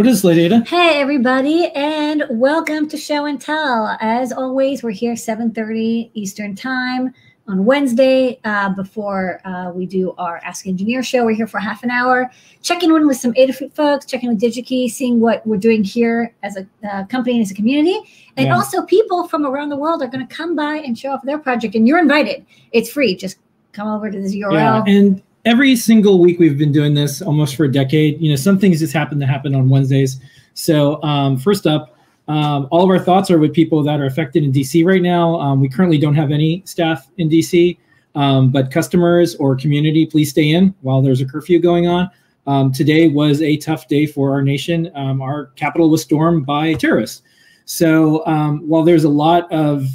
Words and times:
What 0.00 0.08
is 0.08 0.22
Data? 0.22 0.64
Hey 0.66 0.98
everybody, 0.98 1.66
and 1.74 2.24
welcome 2.30 2.88
to 2.88 2.96
Show 2.96 3.26
and 3.26 3.38
Tell. 3.38 3.98
As 4.00 4.32
always, 4.32 4.82
we're 4.82 4.92
here 4.92 5.12
7:30 5.12 6.10
Eastern 6.14 6.56
Time 6.56 7.12
on 7.46 7.66
Wednesday 7.66 8.40
uh, 8.44 8.70
before 8.70 9.42
uh, 9.44 9.72
we 9.74 9.84
do 9.84 10.14
our 10.16 10.38
Ask 10.38 10.66
Engineer 10.66 11.02
show. 11.02 11.26
We're 11.26 11.34
here 11.34 11.46
for 11.46 11.60
half 11.60 11.82
an 11.82 11.90
hour, 11.90 12.30
checking 12.62 12.88
in 12.88 13.06
with 13.06 13.18
some 13.18 13.34
Adafruit 13.34 13.74
folks, 13.74 14.06
checking 14.06 14.30
with 14.30 14.40
DigiKey, 14.40 14.90
seeing 14.90 15.20
what 15.20 15.46
we're 15.46 15.58
doing 15.58 15.84
here 15.84 16.34
as 16.42 16.56
a 16.56 16.66
uh, 16.90 17.04
company 17.04 17.34
and 17.34 17.42
as 17.42 17.50
a 17.50 17.54
community. 17.54 18.00
And 18.38 18.46
yeah. 18.46 18.54
also, 18.54 18.86
people 18.86 19.28
from 19.28 19.44
around 19.44 19.68
the 19.68 19.76
world 19.76 20.00
are 20.00 20.08
going 20.08 20.26
to 20.26 20.34
come 20.34 20.56
by 20.56 20.76
and 20.76 20.98
show 20.98 21.10
off 21.10 21.20
their 21.24 21.38
project, 21.38 21.74
and 21.74 21.86
you're 21.86 21.98
invited. 21.98 22.46
It's 22.72 22.90
free. 22.90 23.16
Just 23.16 23.36
come 23.72 23.86
over 23.86 24.10
to 24.10 24.18
this 24.18 24.34
URL. 24.34 24.52
Yeah, 24.54 24.82
and 24.86 25.22
every 25.44 25.74
single 25.76 26.18
week 26.18 26.38
we've 26.38 26.58
been 26.58 26.72
doing 26.72 26.94
this 26.94 27.22
almost 27.22 27.56
for 27.56 27.64
a 27.64 27.72
decade. 27.72 28.20
You 28.20 28.30
know, 28.30 28.36
some 28.36 28.58
things 28.58 28.80
just 28.80 28.92
happen 28.92 29.18
to 29.20 29.26
happen 29.26 29.54
on 29.54 29.68
Wednesdays. 29.68 30.20
So 30.54 31.02
um, 31.02 31.38
first 31.38 31.66
up, 31.66 31.96
um, 32.28 32.68
all 32.70 32.84
of 32.84 32.90
our 32.90 32.98
thoughts 32.98 33.30
are 33.30 33.38
with 33.38 33.52
people 33.52 33.82
that 33.82 33.98
are 34.00 34.06
affected 34.06 34.44
in 34.44 34.52
DC 34.52 34.84
right 34.84 35.02
now. 35.02 35.40
Um, 35.40 35.60
we 35.60 35.68
currently 35.68 35.98
don't 35.98 36.14
have 36.14 36.30
any 36.30 36.62
staff 36.64 37.08
in 37.18 37.28
DC, 37.28 37.78
um, 38.14 38.50
but 38.50 38.70
customers 38.70 39.34
or 39.36 39.56
community, 39.56 40.06
please 40.06 40.30
stay 40.30 40.50
in 40.50 40.74
while 40.82 41.02
there's 41.02 41.20
a 41.20 41.26
curfew 41.26 41.58
going 41.58 41.88
on. 41.88 42.10
Um, 42.46 42.72
today 42.72 43.08
was 43.08 43.42
a 43.42 43.56
tough 43.56 43.88
day 43.88 44.06
for 44.06 44.32
our 44.32 44.42
nation. 44.42 44.90
Um, 44.94 45.20
our 45.20 45.46
capital 45.56 45.90
was 45.90 46.02
stormed 46.02 46.46
by 46.46 46.74
terrorists. 46.74 47.22
So 47.64 48.24
while 48.64 48.82
there's 48.82 49.04
a 49.04 49.08
lot 49.08 49.50
of 49.52 49.86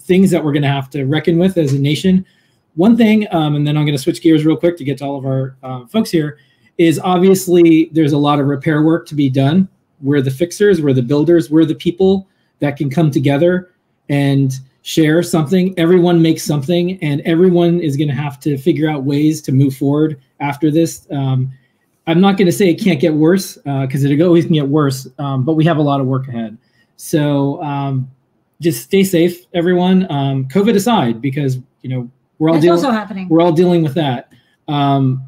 things 0.00 0.30
that 0.32 0.44
we're 0.44 0.52
going 0.52 0.62
to 0.62 0.68
have 0.68 0.90
to 0.90 1.04
reckon 1.04 1.38
with 1.38 1.56
as 1.56 1.72
a 1.72 1.78
nation, 1.78 2.26
one 2.76 2.96
thing, 2.96 3.26
um, 3.32 3.56
and 3.56 3.66
then 3.66 3.76
I'm 3.76 3.84
going 3.84 3.96
to 3.96 4.02
switch 4.02 4.22
gears 4.22 4.44
real 4.44 4.56
quick 4.56 4.76
to 4.76 4.84
get 4.84 4.98
to 4.98 5.04
all 5.04 5.18
of 5.18 5.26
our 5.26 5.56
uh, 5.62 5.86
folks 5.86 6.10
here, 6.10 6.38
is 6.78 7.00
obviously 7.00 7.90
there's 7.92 8.12
a 8.12 8.18
lot 8.18 8.38
of 8.38 8.46
repair 8.46 8.82
work 8.82 9.06
to 9.08 9.14
be 9.14 9.28
done. 9.28 9.68
We're 10.02 10.20
the 10.20 10.30
fixers, 10.30 10.80
we're 10.82 10.92
the 10.92 11.02
builders, 11.02 11.50
we're 11.50 11.64
the 11.64 11.74
people 11.74 12.28
that 12.60 12.76
can 12.76 12.90
come 12.90 13.10
together 13.10 13.72
and 14.08 14.52
share 14.82 15.22
something. 15.22 15.74
Everyone 15.78 16.20
makes 16.20 16.44
something, 16.44 17.02
and 17.02 17.22
everyone 17.22 17.80
is 17.80 17.96
going 17.96 18.08
to 18.08 18.14
have 18.14 18.38
to 18.40 18.56
figure 18.58 18.88
out 18.88 19.04
ways 19.04 19.40
to 19.42 19.52
move 19.52 19.74
forward 19.74 20.20
after 20.40 20.70
this. 20.70 21.08
Um, 21.10 21.50
I'm 22.06 22.20
not 22.20 22.36
going 22.36 22.46
to 22.46 22.52
say 22.52 22.68
it 22.68 22.76
can't 22.76 23.00
get 23.00 23.14
worse 23.14 23.56
because 23.56 24.04
uh, 24.04 24.08
it 24.08 24.20
always 24.20 24.44
can 24.44 24.54
get 24.54 24.68
worse, 24.68 25.08
um, 25.18 25.44
but 25.44 25.54
we 25.54 25.64
have 25.64 25.78
a 25.78 25.82
lot 25.82 26.00
of 26.00 26.06
work 26.06 26.28
ahead. 26.28 26.56
So 26.96 27.60
um, 27.62 28.08
just 28.60 28.84
stay 28.84 29.02
safe, 29.02 29.46
everyone. 29.54 30.10
Um, 30.10 30.46
COVID 30.46 30.76
aside, 30.76 31.20
because 31.20 31.58
you 31.82 31.90
know 31.90 32.10
we're 32.38 32.48
all 32.48 32.54
That's 32.54 32.64
dealing, 32.64 32.84
also 32.84 32.90
happening. 32.90 33.28
We're 33.28 33.40
all 33.40 33.52
dealing 33.52 33.82
with 33.82 33.94
that. 33.94 34.32
Um, 34.68 35.22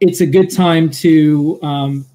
it's 0.00 0.20
a 0.20 0.26
good 0.26 0.50
time 0.50 0.90
to 0.90 1.58
um, 1.62 2.06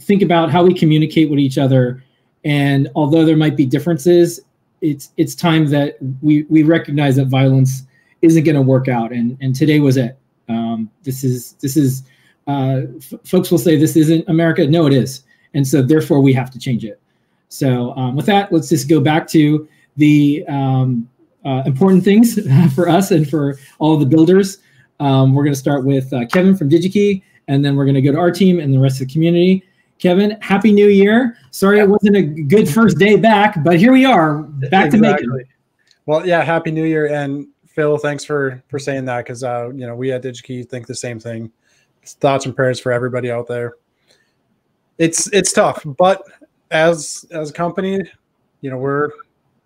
think 0.00 0.22
about 0.22 0.50
how 0.50 0.64
we 0.64 0.74
communicate 0.74 1.30
with 1.30 1.38
each 1.38 1.58
other. 1.58 2.02
And 2.44 2.88
although 2.94 3.24
there 3.24 3.36
might 3.36 3.56
be 3.56 3.66
differences, 3.66 4.40
it's 4.80 5.10
it's 5.16 5.34
time 5.34 5.66
that 5.68 5.96
we 6.22 6.44
we 6.44 6.62
recognize 6.62 7.16
that 7.16 7.26
violence 7.26 7.82
isn't 8.22 8.44
going 8.44 8.54
to 8.54 8.62
work 8.62 8.88
out. 8.88 9.12
And 9.12 9.36
and 9.40 9.54
today 9.54 9.80
was 9.80 9.96
it. 9.96 10.16
Um, 10.48 10.90
this 11.02 11.24
is 11.24 11.52
this 11.60 11.76
is 11.76 12.04
uh, 12.46 12.82
folks 13.24 13.50
will 13.50 13.58
say 13.58 13.76
this 13.76 13.96
isn't 13.96 14.24
America. 14.28 14.66
No, 14.66 14.86
it 14.86 14.92
is. 14.92 15.24
And 15.54 15.66
so 15.66 15.82
therefore 15.82 16.20
we 16.20 16.32
have 16.32 16.50
to 16.52 16.58
change 16.58 16.84
it. 16.84 17.00
So 17.48 17.92
um, 17.96 18.16
with 18.16 18.26
that, 18.26 18.52
let's 18.52 18.68
just 18.68 18.88
go 18.88 19.00
back 19.00 19.26
to 19.28 19.68
the 19.96 20.44
um, 20.48 21.08
uh, 21.48 21.62
important 21.64 22.04
things 22.04 22.38
for 22.74 22.88
us 22.88 23.10
and 23.10 23.28
for 23.28 23.58
all 23.78 23.96
the 23.96 24.06
builders. 24.06 24.58
Um, 25.00 25.34
we're 25.34 25.44
going 25.44 25.54
to 25.54 25.58
start 25.58 25.84
with 25.84 26.12
uh, 26.12 26.26
Kevin 26.26 26.56
from 26.56 26.68
DigiKey, 26.68 27.22
and 27.46 27.64
then 27.64 27.74
we're 27.74 27.84
going 27.84 27.94
to 27.94 28.02
go 28.02 28.12
to 28.12 28.18
our 28.18 28.30
team 28.30 28.60
and 28.60 28.74
the 28.74 28.78
rest 28.78 29.00
of 29.00 29.06
the 29.06 29.12
community. 29.12 29.64
Kevin, 29.98 30.38
happy 30.42 30.72
new 30.72 30.88
year. 30.88 31.38
Sorry 31.50 31.80
it 31.80 31.88
wasn't 31.88 32.16
a 32.16 32.22
good 32.22 32.68
first 32.68 32.98
day 32.98 33.16
back, 33.16 33.64
but 33.64 33.78
here 33.78 33.92
we 33.92 34.04
are, 34.04 34.42
back 34.42 34.86
exactly. 34.86 34.98
to 34.98 35.32
making. 35.32 35.52
Well, 36.06 36.26
yeah, 36.26 36.42
happy 36.42 36.70
new 36.70 36.84
year. 36.84 37.12
And 37.12 37.48
Phil, 37.66 37.96
thanks 37.96 38.24
for 38.24 38.62
for 38.68 38.78
saying 38.78 39.06
that 39.06 39.24
because 39.24 39.42
uh, 39.42 39.70
you 39.70 39.86
know 39.86 39.94
we 39.94 40.12
at 40.12 40.22
DigiKey 40.22 40.68
think 40.68 40.86
the 40.86 40.94
same 40.94 41.18
thing. 41.18 41.50
It's 42.02 42.14
Thoughts 42.14 42.46
and 42.46 42.54
prayers 42.54 42.78
for 42.78 42.92
everybody 42.92 43.30
out 43.30 43.46
there. 43.46 43.74
It's 44.98 45.32
it's 45.32 45.52
tough, 45.52 45.82
but 45.84 46.22
as 46.70 47.24
as 47.30 47.50
a 47.50 47.52
company, 47.52 48.00
you 48.60 48.70
know 48.70 48.76
we're 48.76 49.10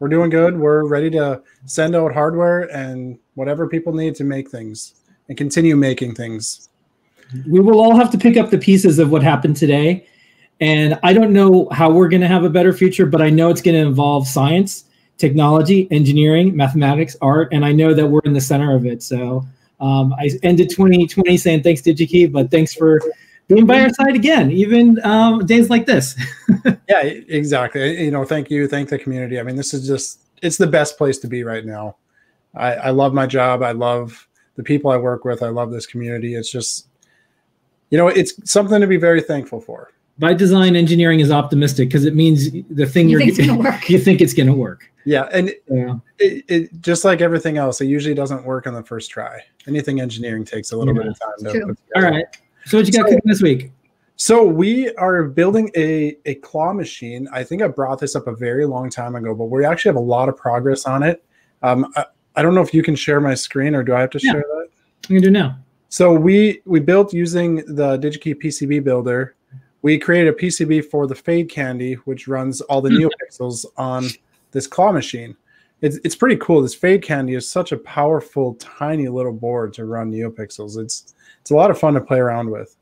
we're 0.03 0.09
doing 0.09 0.31
good. 0.31 0.59
We're 0.59 0.85
ready 0.85 1.11
to 1.11 1.41
send 1.65 1.95
out 1.95 2.13
hardware 2.13 2.63
and 2.75 3.21
whatever 3.35 3.69
people 3.69 3.93
need 3.93 4.17
to 4.17 4.25
make 4.25 4.51
things 4.51 4.95
and 5.29 5.39
continue 5.39 5.77
making 5.77 6.17
things. 6.17 6.71
We 7.49 7.61
will 7.61 7.81
all 7.81 7.95
have 7.95 8.11
to 8.11 8.19
pick 8.19 8.37
up 8.37 8.51
the 8.51 8.59
pieces 8.59 8.99
of 8.99 9.13
what 9.13 9.23
happened 9.23 9.57
today. 9.57 10.09
And 10.61 10.99
I 11.05 11.13
don't 11.13 11.33
know 11.33 11.69
how 11.71 11.89
we're 11.89 12.09
going 12.09 12.21
to 12.21 12.27
have 12.27 12.43
a 12.43 12.51
better 12.51 12.73
future, 12.73 13.07
but 13.07 13.23
I 13.23 13.31
know 13.31 13.49
it's 13.49 13.63
going 13.63 13.77
to 13.77 13.81
involve 13.81 14.27
science, 14.27 14.87
technology, 15.19 15.87
engineering, 15.93 16.57
mathematics, 16.57 17.17
art, 17.23 17.53
and 17.53 17.65
I 17.65 17.71
know 17.71 17.95
that 17.95 18.05
we're 18.05 18.23
in 18.25 18.33
the 18.33 18.41
center 18.41 18.75
of 18.75 18.85
it. 18.85 19.05
So 19.05 19.47
um, 19.79 20.15
I 20.15 20.31
ended 20.43 20.69
2020 20.69 21.37
saying 21.37 21.63
thanks, 21.63 21.81
DigiKey, 21.81 22.33
but 22.33 22.51
thanks 22.51 22.75
for 22.75 23.01
being 23.49 23.67
by 23.67 23.81
our 23.81 23.91
side 23.91 24.15
again, 24.15 24.51
even 24.51 25.05
um, 25.05 25.45
days 25.45 25.71
like 25.71 25.87
this. 25.87 26.17
yeah, 26.89 27.03
exactly. 27.03 28.05
You 28.05 28.11
know, 28.11 28.25
thank 28.25 28.51
you, 28.51 28.69
thank 28.69 28.89
the 28.89 28.99
community. 28.99 29.39
I 29.39 29.43
mean, 29.43 29.57
this 29.57 29.75
is 29.75 29.87
just 29.87 30.21
it's 30.43 30.57
the 30.57 30.67
best 30.67 30.99
place 30.99 31.19
to 31.19 31.29
be 31.29 31.45
right 31.45 31.65
now. 31.65 31.97
I, 32.55 32.75
I 32.75 32.91
love 32.91 33.15
my 33.15 33.27
job. 33.27 33.63
I 33.63 33.73
love 33.73 34.29
the 34.57 34.63
people 34.63 34.91
I 34.91 34.97
work 34.97 35.25
with. 35.25 35.43
I 35.43 35.49
love 35.49 35.71
this 35.71 35.87
community. 35.87 36.35
It's 36.35 36.51
just, 36.51 36.89
you 37.91 37.99
know, 37.99 38.09
it's 38.09 38.35
something 38.51 38.81
to 38.81 38.87
be 38.87 38.97
very 38.97 39.23
thankful 39.23 39.61
for. 39.61 39.91
By 40.19 40.35
design, 40.35 40.77
engineering 40.77 41.21
is 41.21 41.31
optimistic 41.31 41.89
because 41.89 42.05
it 42.05 42.15
means 42.15 42.51
the 42.71 42.87
thing 42.87 43.09
you 43.09 43.17
are 43.17 43.21
going 43.21 43.35
to 43.35 43.55
work. 43.55 43.89
You 43.89 43.99
think 43.99 44.21
it's 44.21 44.35
going 44.35 44.47
to 44.47 44.53
work. 44.53 44.91
Yeah, 45.05 45.29
and 45.33 45.53
yeah. 45.69 45.97
It, 46.19 46.45
it, 46.49 46.81
just 46.81 47.05
like 47.05 47.21
everything 47.21 47.57
else, 47.57 47.81
it 47.81 47.87
usually 47.87 48.15
doesn't 48.15 48.45
work 48.45 48.67
on 48.67 48.75
the 48.75 48.85
first 48.85 49.11
try. 49.11 49.41
Anything 49.67 50.01
engineering 50.01 50.45
takes 50.45 50.73
a 50.73 50.77
little 50.77 50.95
yeah. 50.95 51.03
bit 51.03 51.13
of 51.13 51.19
time. 51.19 51.53
To 51.53 51.77
All 51.97 52.03
right. 52.03 52.27
So 52.67 52.79
what 52.79 52.87
you 52.87 52.93
got 52.93 53.09
so, 53.09 53.15
cooking 53.15 53.21
this 53.25 53.43
week? 53.43 53.73
So 54.17 54.45
we 54.45 54.95
are 54.95 55.25
building 55.25 55.71
a, 55.77 56.17
a 56.27 56.37
claw 56.37 56.73
machine. 56.73 57.29
I 57.33 57.43
think 57.43 57.63
I 57.63 57.69
brought 57.69 57.99
this 57.99 58.15
up 58.15 58.27
a 58.27 58.37
very 58.37 58.67
long 58.67 58.91
time 58.91 59.17
ago, 59.17 59.35
but 59.35 59.47
we 59.47 59.65
actually 59.65 59.91
have 59.91 59.97
a 59.97 60.01
lot 60.01 60.29
of 60.29 60.37
progress 60.37 60.87
on 60.87 61.03
it. 61.03 61.25
Um, 61.63 61.93
I, 61.97 62.05
I 62.37 62.43
don't 62.43 62.55
know 62.55 62.63
if 62.63 62.73
you 62.73 62.83
can 62.83 62.95
share 62.95 63.21
my 63.21 63.35
screen 63.35 63.75
or 63.75 63.83
do 63.83 63.95
I 63.95 64.01
have 64.01 64.11
to 64.11 64.21
yeah. 64.23 64.33
share 64.33 64.45
that? 64.49 64.69
You 65.09 65.17
can 65.17 65.23
do 65.23 65.31
now. 65.31 65.59
So 65.89 66.13
we 66.13 66.63
we 66.65 66.81
built 66.81 67.13
using 67.13 67.57
the 67.57 67.99
DigiKey 67.99 68.43
PCB 68.43 68.83
builder. 68.83 69.35
We 69.83 69.99
created 69.99 70.33
a 70.33 70.37
PCB 70.37 70.87
for 70.87 71.07
the 71.07 71.15
Fade 71.15 71.51
Candy, 71.51 71.95
which 72.05 72.29
runs 72.29 72.61
all 72.63 72.81
the 72.81 72.89
mm-hmm. 72.89 73.09
NeoPixels 73.09 73.67
on 73.77 74.07
this 74.53 74.67
claw 74.67 74.93
machine. 74.93 75.37
It's, 75.81 75.99
it's 76.05 76.15
pretty 76.15 76.37
cool. 76.37 76.63
This 76.63 76.75
Fade 76.75 77.03
Candy 77.03 77.35
is 77.35 77.51
such 77.51 77.73
a 77.73 77.77
powerful, 77.77 78.55
tiny 78.55 79.09
little 79.09 79.33
board 79.33 79.75
to 79.75 79.85
run 79.85 80.13
NeoPixels. 80.13 80.79
It's 80.79 81.15
it's 81.43 81.51
a 81.51 81.55
lot 81.55 81.71
of 81.71 81.79
fun 81.79 81.95
to 81.95 82.01
play 82.01 82.19
around 82.19 82.51
with. 82.51 82.77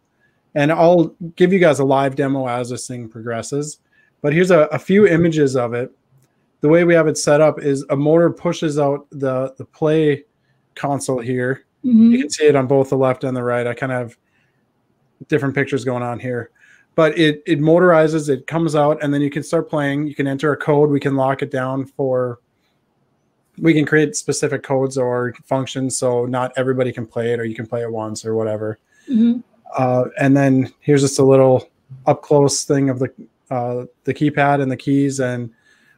And 0.55 0.71
I'll 0.71 1.15
give 1.37 1.53
you 1.53 1.59
guys 1.59 1.79
a 1.79 1.85
live 1.85 2.15
demo 2.15 2.47
as 2.47 2.71
this 2.71 2.87
thing 2.87 3.09
progresses. 3.09 3.79
But 4.21 4.33
here's 4.33 4.51
a, 4.51 4.61
a 4.67 4.79
few 4.79 5.07
images 5.07 5.57
of 5.57 5.75
it. 5.75 5.91
The 6.61 6.69
way 6.69 6.85
we 6.85 6.95
have 6.95 7.09
it 7.09 7.17
set 7.17 7.41
up 7.41 7.61
is 7.61 7.85
a 7.89 7.97
motor 7.97 8.31
pushes 8.31 8.79
out 8.79 9.07
the, 9.11 9.55
the 9.57 9.65
play 9.65 10.25
console 10.75 11.21
here. 11.21 11.65
Mm-hmm. 11.85 12.13
You 12.13 12.19
can 12.19 12.31
see 12.31 12.45
it 12.45 12.55
on 12.55 12.67
both 12.67 12.91
the 12.91 12.99
left 12.99 13.25
and 13.25 13.35
the 13.35 13.43
right. 13.43 13.67
I 13.67 13.73
kind 13.73 13.93
of 13.93 13.99
have 13.99 14.19
different 15.29 15.55
pictures 15.55 15.85
going 15.85 16.03
on 16.03 16.21
here. 16.21 16.51
But 16.97 17.17
it, 17.19 17.43
it 17.47 17.61
motorizes, 17.61 18.29
it 18.29 18.47
comes 18.47 18.77
out, 18.77 19.03
and 19.03 19.15
then 19.15 19.23
you 19.23 19.31
can 19.31 19.43
start 19.43 19.71
playing. 19.71 20.07
You 20.07 20.15
can 20.15 20.27
enter 20.27 20.53
a 20.53 20.57
code. 20.57 20.91
We 20.91 21.01
can 21.01 21.17
lock 21.17 21.41
it 21.41 21.51
down 21.51 21.87
for 21.87 22.41
we 23.61 23.75
can 23.75 23.85
create 23.85 24.17
specific 24.17 24.63
codes 24.63 24.97
or 24.97 25.35
functions 25.45 25.97
so 25.97 26.27
not 26.27 26.53
everybody 26.57 26.93
can 26.93 27.07
play 27.07 27.33
it 27.33 27.41
or 27.41 27.45
you 27.45 27.55
can 27.55 27.67
play 27.67 27.83
it 27.83 27.93
once 27.93 28.25
or 28.25 28.35
whatever. 28.35 28.79
Mm-hmm. 29.09 29.41
uh, 29.77 30.05
and 30.21 30.37
then 30.37 30.73
here's 30.81 31.03
just 31.03 31.19
a 31.19 31.25
little 31.25 31.69
up 32.07 32.23
close 32.23 32.65
thing 32.65 32.91
of 32.91 32.99
the 32.99 33.13
uh, 33.51 33.87
the 34.05 34.15
keypad 34.15 34.63
and 34.63 34.71
the 34.71 34.77
keys 34.77 35.19
and 35.19 35.51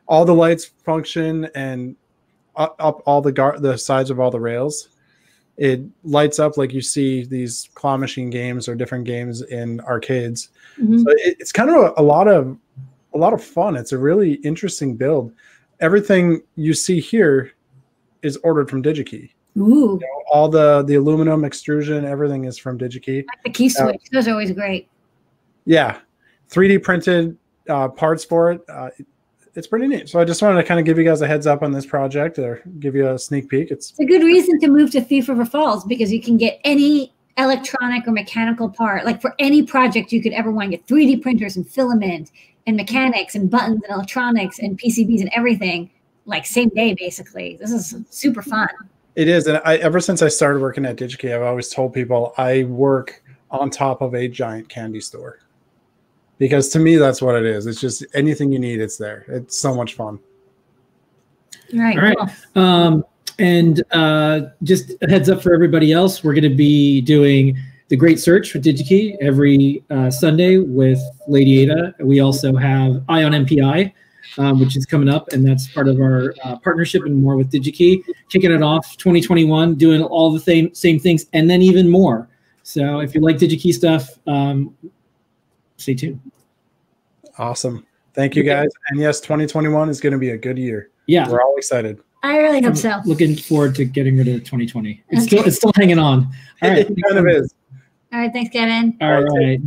all 0.06 0.24
the 0.24 0.34
lights 0.34 0.64
function 0.84 1.48
and 1.54 1.94
up, 2.56 2.74
up 2.78 3.02
all 3.06 3.20
the 3.20 3.32
gar- 3.32 3.58
the 3.58 3.76
sides 3.76 4.10
of 4.10 4.18
all 4.18 4.30
the 4.30 4.40
rails. 4.40 4.88
It 5.58 5.82
lights 6.02 6.38
up 6.38 6.56
like 6.56 6.72
you 6.72 6.80
see 6.80 7.24
these 7.24 7.68
claw 7.74 7.98
machine 7.98 8.30
games 8.30 8.68
or 8.68 8.74
different 8.74 9.04
games 9.04 9.42
in 9.42 9.80
arcades. 9.82 10.48
Mm-hmm. 10.80 10.98
so 11.00 11.10
it, 11.10 11.36
it's 11.38 11.52
kind 11.52 11.68
of 11.68 11.76
a, 11.76 11.92
a 11.98 12.02
lot 12.02 12.28
of 12.28 12.56
a 13.14 13.18
lot 13.18 13.34
of 13.34 13.44
fun. 13.44 13.76
It's 13.76 13.92
a 13.92 13.98
really 13.98 14.34
interesting 14.36 14.96
build 14.96 15.34
everything 15.82 16.40
you 16.56 16.72
see 16.72 17.00
here 17.00 17.52
is 18.22 18.38
ordered 18.38 18.70
from 18.70 18.82
DigiKey. 18.82 19.30
Ooh. 19.58 19.60
You 19.60 19.98
know, 20.00 20.22
all 20.32 20.48
the 20.48 20.82
the 20.84 20.94
aluminum 20.94 21.44
extrusion, 21.44 22.06
everything 22.06 22.46
is 22.46 22.56
from 22.56 22.78
DigiKey. 22.78 23.24
Like 23.26 23.42
the 23.44 23.50
key 23.50 23.68
switch, 23.68 23.96
uh, 23.96 24.08
those 24.12 24.28
are 24.28 24.30
always 24.30 24.52
great. 24.52 24.88
Yeah, 25.66 25.98
3D 26.50 26.82
printed 26.82 27.36
uh, 27.68 27.88
parts 27.88 28.24
for 28.24 28.52
it. 28.52 28.62
Uh, 28.68 28.88
it's 29.54 29.66
pretty 29.66 29.86
neat. 29.86 30.08
So 30.08 30.18
I 30.18 30.24
just 30.24 30.40
wanted 30.40 30.56
to 30.62 30.66
kind 30.66 30.80
of 30.80 30.86
give 30.86 30.96
you 30.96 31.04
guys 31.04 31.20
a 31.20 31.26
heads 31.26 31.46
up 31.46 31.62
on 31.62 31.72
this 31.72 31.84
project 31.84 32.38
or 32.38 32.62
give 32.78 32.94
you 32.94 33.10
a 33.10 33.18
sneak 33.18 33.50
peek. 33.50 33.70
It's, 33.70 33.90
it's 33.90 34.00
a 34.00 34.06
good 34.06 34.22
reason 34.22 34.58
to 34.60 34.68
move 34.68 34.90
to 34.92 35.02
Thief 35.02 35.28
River 35.28 35.44
Falls 35.44 35.84
because 35.84 36.10
you 36.10 36.22
can 36.22 36.38
get 36.38 36.58
any 36.64 37.12
electronic 37.36 38.06
or 38.08 38.12
mechanical 38.12 38.68
part, 38.70 39.04
like 39.04 39.20
for 39.20 39.34
any 39.38 39.62
project 39.62 40.10
you 40.10 40.22
could 40.22 40.32
ever 40.32 40.50
want 40.50 40.70
to 40.70 40.76
get 40.78 40.86
3D 40.86 41.20
printers 41.20 41.56
and 41.56 41.68
filament 41.68 42.30
and 42.66 42.76
mechanics 42.76 43.34
and 43.34 43.50
buttons 43.50 43.82
and 43.84 43.94
electronics 43.94 44.58
and 44.58 44.78
PCBs 44.78 45.20
and 45.20 45.30
everything, 45.34 45.90
like 46.26 46.46
same 46.46 46.68
day 46.70 46.94
basically. 46.94 47.56
This 47.60 47.70
is 47.70 47.96
super 48.10 48.42
fun. 48.42 48.68
It 49.14 49.28
is, 49.28 49.46
and 49.46 49.60
I 49.64 49.76
ever 49.76 50.00
since 50.00 50.22
I 50.22 50.28
started 50.28 50.60
working 50.60 50.86
at 50.86 50.96
DigiKey, 50.96 51.34
I've 51.34 51.42
always 51.42 51.68
told 51.68 51.92
people 51.92 52.32
I 52.38 52.64
work 52.64 53.22
on 53.50 53.68
top 53.68 54.00
of 54.00 54.14
a 54.14 54.26
giant 54.28 54.68
candy 54.68 55.00
store 55.00 55.40
because 56.38 56.70
to 56.70 56.78
me 56.78 56.96
that's 56.96 57.20
what 57.20 57.34
it 57.34 57.44
is. 57.44 57.66
It's 57.66 57.80
just 57.80 58.04
anything 58.14 58.52
you 58.52 58.58
need, 58.58 58.80
it's 58.80 58.96
there. 58.96 59.24
It's 59.28 59.58
so 59.58 59.74
much 59.74 59.94
fun. 59.94 60.18
All 61.74 61.80
right. 61.80 61.96
All 61.96 62.02
right. 62.04 62.16
cool. 62.54 62.62
Um, 62.62 63.04
and 63.38 63.82
uh, 63.92 64.40
just 64.62 64.92
a 65.02 65.08
heads 65.08 65.28
up 65.28 65.42
for 65.42 65.54
everybody 65.54 65.92
else, 65.92 66.22
we're 66.22 66.34
going 66.34 66.50
to 66.50 66.56
be 66.56 67.00
doing 67.00 67.56
the 67.92 67.96
Great 67.98 68.18
Search 68.18 68.54
with 68.54 68.64
DigiKey 68.64 69.18
every 69.20 69.84
uh, 69.90 70.10
Sunday 70.10 70.56
with 70.56 70.98
Lady 71.28 71.60
Ada. 71.60 71.94
We 72.00 72.20
also 72.20 72.56
have 72.56 73.02
Ion 73.10 73.32
MPI, 73.44 73.92
um, 74.38 74.58
which 74.60 74.78
is 74.78 74.86
coming 74.86 75.10
up, 75.10 75.28
and 75.32 75.46
that's 75.46 75.68
part 75.74 75.88
of 75.88 76.00
our 76.00 76.34
uh, 76.42 76.56
partnership 76.60 77.02
and 77.04 77.22
more 77.22 77.36
with 77.36 77.52
DigiKey. 77.52 78.02
Kicking 78.30 78.50
it 78.50 78.62
off 78.62 78.96
2021, 78.96 79.74
doing 79.74 80.02
all 80.02 80.32
the 80.32 80.40
same 80.40 80.74
same 80.74 80.98
things, 80.98 81.26
and 81.34 81.50
then 81.50 81.60
even 81.60 81.90
more. 81.90 82.30
So 82.62 83.00
if 83.00 83.14
you 83.14 83.20
like 83.20 83.36
DigiKey 83.36 83.74
stuff, 83.74 84.08
um, 84.26 84.74
stay 85.76 85.92
tuned. 85.92 86.18
Awesome. 87.36 87.86
Thank 88.14 88.36
you 88.36 88.42
guys. 88.42 88.70
And 88.88 89.00
yes, 89.00 89.20
2021 89.20 89.90
is 89.90 90.00
going 90.00 90.14
to 90.14 90.18
be 90.18 90.30
a 90.30 90.38
good 90.38 90.56
year. 90.56 90.88
Yeah, 91.08 91.28
We're 91.28 91.42
all 91.42 91.56
excited. 91.58 92.00
I 92.22 92.38
really 92.38 92.62
hope 92.62 92.76
so. 92.78 93.02
looking 93.04 93.36
forward 93.36 93.74
to 93.74 93.84
getting 93.84 94.16
rid 94.16 94.28
of 94.28 94.44
2020. 94.44 95.02
It's 95.10 95.18
Okay. 95.18 95.26
still 95.26 95.44
it's 95.44 95.56
still 95.56 95.72
hanging 95.76 95.98
on. 95.98 96.32
All 96.62 96.70
right. 96.70 96.88
It 96.88 96.96
kind 97.06 97.18
of 97.18 97.26
is. 97.28 97.52
All 98.12 98.18
right. 98.18 98.32
Thanks, 98.32 98.50
Kevin. 98.50 98.96
All 99.00 99.22
right. 99.22 99.60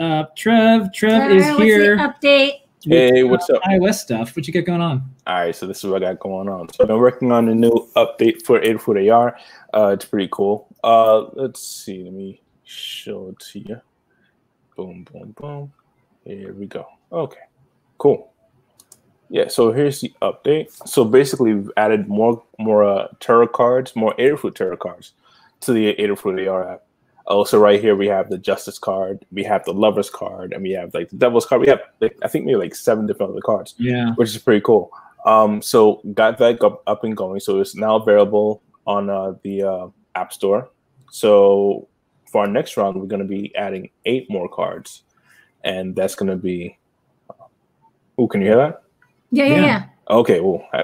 Uh, 0.00 0.24
Trev, 0.36 0.92
Trev 0.92 1.30
All 1.30 1.36
is 1.36 1.42
right, 1.42 1.52
what's 1.52 1.62
here. 1.62 1.96
the 1.96 2.02
update? 2.02 2.52
Hey, 2.84 3.22
what's 3.22 3.48
uh, 3.48 3.54
up? 3.54 3.62
iOS 3.62 3.94
stuff. 3.94 4.34
What 4.34 4.48
you 4.48 4.52
got 4.52 4.64
going 4.64 4.80
on? 4.80 5.08
All 5.28 5.34
right, 5.36 5.54
so 5.54 5.68
this 5.68 5.84
is 5.84 5.90
what 5.90 6.02
I 6.02 6.12
got 6.12 6.18
going 6.18 6.48
on. 6.48 6.68
So 6.72 6.82
I've 6.82 6.88
been 6.88 6.98
working 6.98 7.30
on 7.30 7.48
a 7.48 7.54
new 7.54 7.88
update 7.94 8.42
for 8.42 8.58
Adafruit 8.60 9.12
AR. 9.12 9.38
Uh, 9.72 9.92
it's 9.92 10.04
pretty 10.04 10.28
cool. 10.32 10.66
Uh, 10.82 11.26
let's 11.34 11.64
see. 11.64 12.02
Let 12.02 12.12
me 12.12 12.42
show 12.64 13.28
it 13.28 13.38
to 13.52 13.60
you. 13.60 13.80
Boom, 14.76 15.06
boom, 15.12 15.34
boom. 15.38 15.72
Here 16.24 16.52
we 16.52 16.66
go. 16.66 16.86
Okay, 17.12 17.42
cool. 17.98 18.32
Yeah. 19.28 19.46
So 19.46 19.70
here's 19.70 20.00
the 20.00 20.12
update. 20.20 20.72
So 20.88 21.04
basically, 21.04 21.54
we've 21.54 21.70
added 21.76 22.08
more 22.08 22.42
more 22.58 22.82
uh, 22.82 23.08
Tarot 23.20 23.48
cards, 23.48 23.94
more 23.94 24.14
Adafruit 24.16 24.56
Tarot 24.56 24.78
cards 24.78 25.12
to 25.60 25.72
the 25.72 25.94
Adafruit 25.94 26.50
AR 26.50 26.68
app. 26.68 26.82
Also, 27.26 27.58
right 27.58 27.80
here 27.80 27.94
we 27.96 28.06
have 28.08 28.28
the 28.30 28.38
Justice 28.38 28.78
card, 28.78 29.24
we 29.30 29.44
have 29.44 29.64
the 29.64 29.72
Lovers 29.72 30.10
card, 30.10 30.52
and 30.52 30.62
we 30.62 30.72
have 30.72 30.92
like 30.94 31.08
the 31.10 31.16
Devil's 31.16 31.46
card. 31.46 31.60
We 31.60 31.68
have 31.68 31.80
like 32.00 32.16
I 32.22 32.28
think 32.28 32.44
maybe 32.44 32.56
like 32.56 32.74
seven 32.74 33.06
different 33.06 33.32
other 33.32 33.40
cards 33.40 33.74
Yeah. 33.78 34.12
which 34.16 34.30
is 34.30 34.38
pretty 34.38 34.60
cool. 34.62 34.90
Um, 35.24 35.62
so 35.62 36.00
got 36.14 36.38
that 36.38 36.62
up, 36.64 36.82
up 36.86 37.04
and 37.04 37.16
going. 37.16 37.38
So 37.40 37.60
it's 37.60 37.76
now 37.76 37.96
available 37.96 38.60
on 38.86 39.08
uh, 39.08 39.34
the 39.44 39.62
uh, 39.62 39.86
App 40.16 40.32
Store. 40.32 40.68
So 41.12 41.86
for 42.30 42.40
our 42.42 42.48
next 42.48 42.76
round, 42.76 43.00
we're 43.00 43.06
going 43.06 43.22
to 43.22 43.28
be 43.28 43.54
adding 43.54 43.90
eight 44.04 44.28
more 44.28 44.48
cards, 44.48 45.04
and 45.62 45.94
that's 45.94 46.16
going 46.16 46.30
to 46.30 46.36
be. 46.36 46.76
Oh, 48.18 48.26
can 48.26 48.40
you 48.40 48.48
hear 48.48 48.56
that? 48.56 48.82
Yeah, 49.30 49.44
yeah, 49.44 49.54
Yeah. 49.54 49.64
yeah. 49.64 49.84
Okay, 50.10 50.40
well, 50.40 50.66
all 50.74 50.82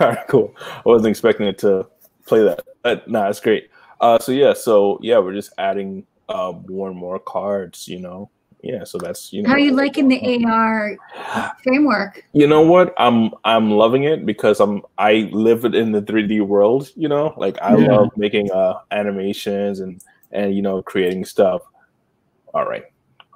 right, 0.00 0.28
cool. 0.28 0.54
I 0.60 0.82
wasn't 0.84 1.08
expecting 1.08 1.46
it 1.46 1.58
to 1.58 1.86
play 2.26 2.42
that. 2.44 2.60
Uh, 2.84 2.96
nah, 3.06 3.24
that's 3.24 3.40
great. 3.40 3.70
Uh, 4.00 4.18
so 4.18 4.32
yeah, 4.32 4.52
so 4.52 4.98
yeah, 5.02 5.18
we're 5.18 5.34
just 5.34 5.52
adding 5.58 6.06
uh, 6.28 6.52
more 6.68 6.88
and 6.88 6.96
more 6.96 7.18
cards. 7.18 7.88
You 7.88 8.00
know, 8.00 8.30
yeah. 8.62 8.84
So 8.84 8.98
that's 8.98 9.32
you 9.32 9.42
know. 9.42 9.48
How 9.48 9.54
are 9.56 9.60
you 9.60 9.72
liking 9.72 10.08
the 10.08 10.44
AR 10.44 10.96
framework? 11.64 12.24
You 12.32 12.46
know 12.46 12.62
what? 12.62 12.94
I'm 12.98 13.30
I'm 13.44 13.70
loving 13.70 14.04
it 14.04 14.24
because 14.24 14.60
I'm 14.60 14.82
I 14.98 15.28
live 15.32 15.64
it 15.64 15.74
in 15.74 15.92
the 15.92 16.02
3D 16.02 16.46
world. 16.46 16.90
You 16.94 17.08
know, 17.08 17.34
like 17.36 17.58
I 17.60 17.74
Yeah. 17.74 17.88
love 17.88 18.10
making 18.16 18.50
uh 18.52 18.74
animations 18.90 19.80
and 19.80 20.00
and 20.30 20.54
you 20.54 20.62
know 20.62 20.82
creating 20.82 21.24
stuff. 21.24 21.62
All 22.54 22.66
right, 22.66 22.84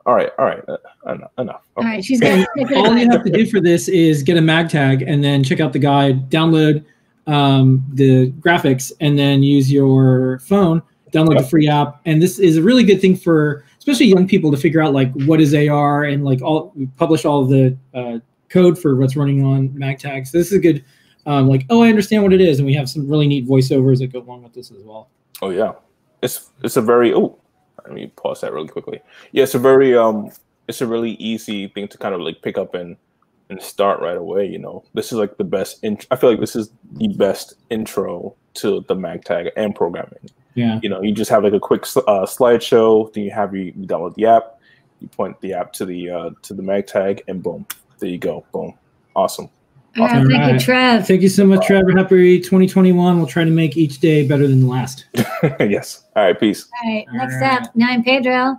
all 0.07 0.15
right, 0.15 0.31
all 0.39 0.47
right. 0.47 0.63
Uh, 0.69 0.77
enough. 1.13 1.31
enough. 1.39 1.63
All 1.77 1.85
right, 1.85 2.05
she's 2.05 2.21
gonna 2.21 2.37
take 2.57 2.71
it 2.71 2.77
All 2.79 2.97
you 2.97 3.11
have 3.11 3.25
to 3.25 3.31
do 3.31 3.47
for 3.47 3.61
this 3.61 3.89
is 3.89 4.23
get 4.23 4.37
a 4.37 4.41
MagTag 4.41 5.05
and 5.07 5.23
then 5.23 5.43
check 5.43 5.61
out 5.61 5.73
the 5.73 5.79
guide, 5.79 6.31
download 6.31 6.85
um, 7.27 7.85
the 7.93 8.31
graphics, 8.33 8.93
and 9.01 9.19
then 9.19 9.43
use 9.43 9.71
your 9.71 10.41
phone, 10.41 10.83
download 11.13 11.39
the 11.39 11.47
free 11.47 11.69
app. 11.69 12.01
And 12.05 12.21
this 12.21 12.39
is 12.39 12.57
a 12.57 12.63
really 12.63 12.85
good 12.85 13.01
thing 13.01 13.17
for 13.17 13.65
especially 13.79 14.07
young 14.07 14.29
people 14.29 14.51
to 14.51 14.57
figure 14.57 14.81
out 14.81 14.93
like 14.93 15.13
what 15.27 15.41
is 15.41 15.55
AR 15.55 16.05
and 16.05 16.25
like 16.25 16.41
all 16.41 16.73
publish 16.97 17.25
all 17.25 17.45
the 17.45 17.77
uh, 17.95 18.19
code 18.49 18.79
for 18.79 18.97
what's 18.97 19.17
running 19.17 19.45
on 19.45 19.69
MagTags. 19.71 20.29
So 20.29 20.39
this 20.39 20.49
is 20.49 20.55
a 20.55 20.61
good 20.61 20.85
um, 21.27 21.49
like 21.49 21.67
oh 21.71 21.83
I 21.83 21.89
understand 21.89 22.23
what 22.23 22.33
it 22.33 22.41
is, 22.41 22.59
and 22.59 22.67
we 22.67 22.75
have 22.75 22.89
some 22.89 23.09
really 23.09 23.29
neat 23.29 23.47
voiceovers 23.47 23.99
that 23.99 24.13
go 24.13 24.21
along 24.21 24.43
with 24.43 24.55
this 24.55 24.71
as 24.71 24.83
well. 24.83 25.09
Oh 25.41 25.51
yeah, 25.51 25.73
it's 26.23 26.51
it's 26.63 26.77
a 26.77 26.83
very 26.83 27.15
oh. 27.15 27.39
Let 27.85 27.95
me 27.95 28.07
pause 28.15 28.43
that 28.43 28.53
really 28.53 28.69
quickly. 28.69 29.01
Yeah, 29.33 29.43
it's 29.43 29.57
a 29.57 29.59
very 29.59 29.97
um, 29.97 30.31
it's 30.69 30.81
a 30.81 30.87
really 30.87 31.13
easy 31.13 31.67
thing 31.69 31.89
to 31.89 31.99
kind 31.99 32.15
of 32.15 32.21
like 32.21 32.41
pick 32.41 32.57
up 32.57 32.75
and 32.75 32.97
and 33.53 33.63
start 33.63 34.01
right 34.01 34.17
away. 34.17 34.47
You 34.47 34.59
know, 34.59 34.85
this 34.95 35.13
is 35.13 35.19
like 35.19 35.37
the 35.37 35.45
best. 35.45 35.83
In- 35.85 35.99
I 36.11 36.17
feel 36.17 36.31
like 36.31 36.41
this 36.41 36.57
is 36.57 36.71
the 36.93 37.09
best 37.09 37.55
intro 37.71 38.35
to 38.55 38.85
the 38.89 38.95
MagTag 38.95 39.51
and 39.57 39.75
programming. 39.75 40.31
Yeah. 40.55 40.81
You 40.83 40.89
know, 40.89 41.01
you 41.03 41.13
just 41.13 41.31
have 41.31 41.45
like 41.45 41.53
a 41.53 41.61
quick 41.61 41.83
uh, 41.83 42.27
slideshow. 42.27 43.13
Then 43.13 43.25
you 43.25 43.31
have 43.31 43.55
you 43.55 43.73
you 43.77 43.87
download 43.87 44.15
the 44.15 44.27
app. 44.27 44.59
You 45.01 45.09
point 45.09 45.41
the 45.41 45.53
app 45.55 45.73
to 45.75 45.85
the 45.87 46.11
uh, 46.11 46.31
to 46.43 46.55
the 46.55 46.63
MagTag, 46.63 47.23
and 47.29 47.43
boom, 47.43 47.67
there 47.99 48.11
you 48.11 48.19
go. 48.19 48.45
Boom, 48.53 48.75
awesome. 49.17 49.49
All 49.99 50.07
right, 50.07 50.27
thank 50.27 50.53
you, 50.53 50.59
Trev. 50.59 51.07
Thank 51.07 51.21
you 51.21 51.29
so 51.29 51.45
much, 51.45 51.67
Trevor. 51.67 51.93
Happy 51.95 52.41
2021. 52.41 53.19
We'll 53.19 53.27
try 53.27 53.45
to 53.45 53.51
make 53.51 53.77
each 53.77 54.01
day 54.01 54.27
better 54.27 54.49
than 54.49 54.61
the 54.61 54.67
last. 54.67 55.05
yes. 55.61 56.05
All 56.17 56.25
right. 56.25 56.39
Peace. 56.39 56.67
All 56.83 56.91
right, 56.91 57.07
next 57.13 57.35
Alright. 57.35 57.63
up, 57.63 57.77
Noe 57.77 57.89
and 57.91 58.05
Pedro. 58.05 58.59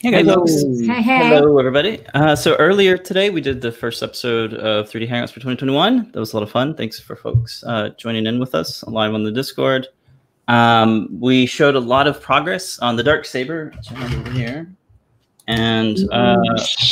Hey 0.00 0.12
guys, 0.12 0.26
Hello. 0.26 0.46
Hey, 0.46 1.02
hey. 1.02 1.28
hello 1.28 1.58
everybody. 1.58 2.06
Uh, 2.14 2.36
so 2.36 2.54
earlier 2.54 2.96
today 2.96 3.30
we 3.30 3.40
did 3.40 3.60
the 3.60 3.72
first 3.72 4.00
episode 4.00 4.54
of 4.54 4.88
3D 4.88 5.08
Hangouts 5.08 5.30
for 5.30 5.40
2021. 5.40 6.12
That 6.12 6.20
was 6.20 6.32
a 6.32 6.36
lot 6.36 6.44
of 6.44 6.52
fun. 6.52 6.76
Thanks 6.76 7.00
for 7.00 7.16
folks 7.16 7.64
uh, 7.66 7.88
joining 7.98 8.24
in 8.26 8.38
with 8.38 8.54
us 8.54 8.84
live 8.84 9.12
on 9.12 9.24
the 9.24 9.32
Discord. 9.32 9.88
Um, 10.46 11.08
we 11.18 11.46
showed 11.46 11.74
a 11.74 11.80
lot 11.80 12.06
of 12.06 12.22
progress 12.22 12.78
on 12.78 12.94
the 12.94 13.02
Dark 13.02 13.24
Saber, 13.24 13.72
which 13.76 13.90
I 13.90 13.94
have 13.96 14.20
over 14.20 14.30
here, 14.30 14.72
and 15.48 15.98
uh, 16.12 16.36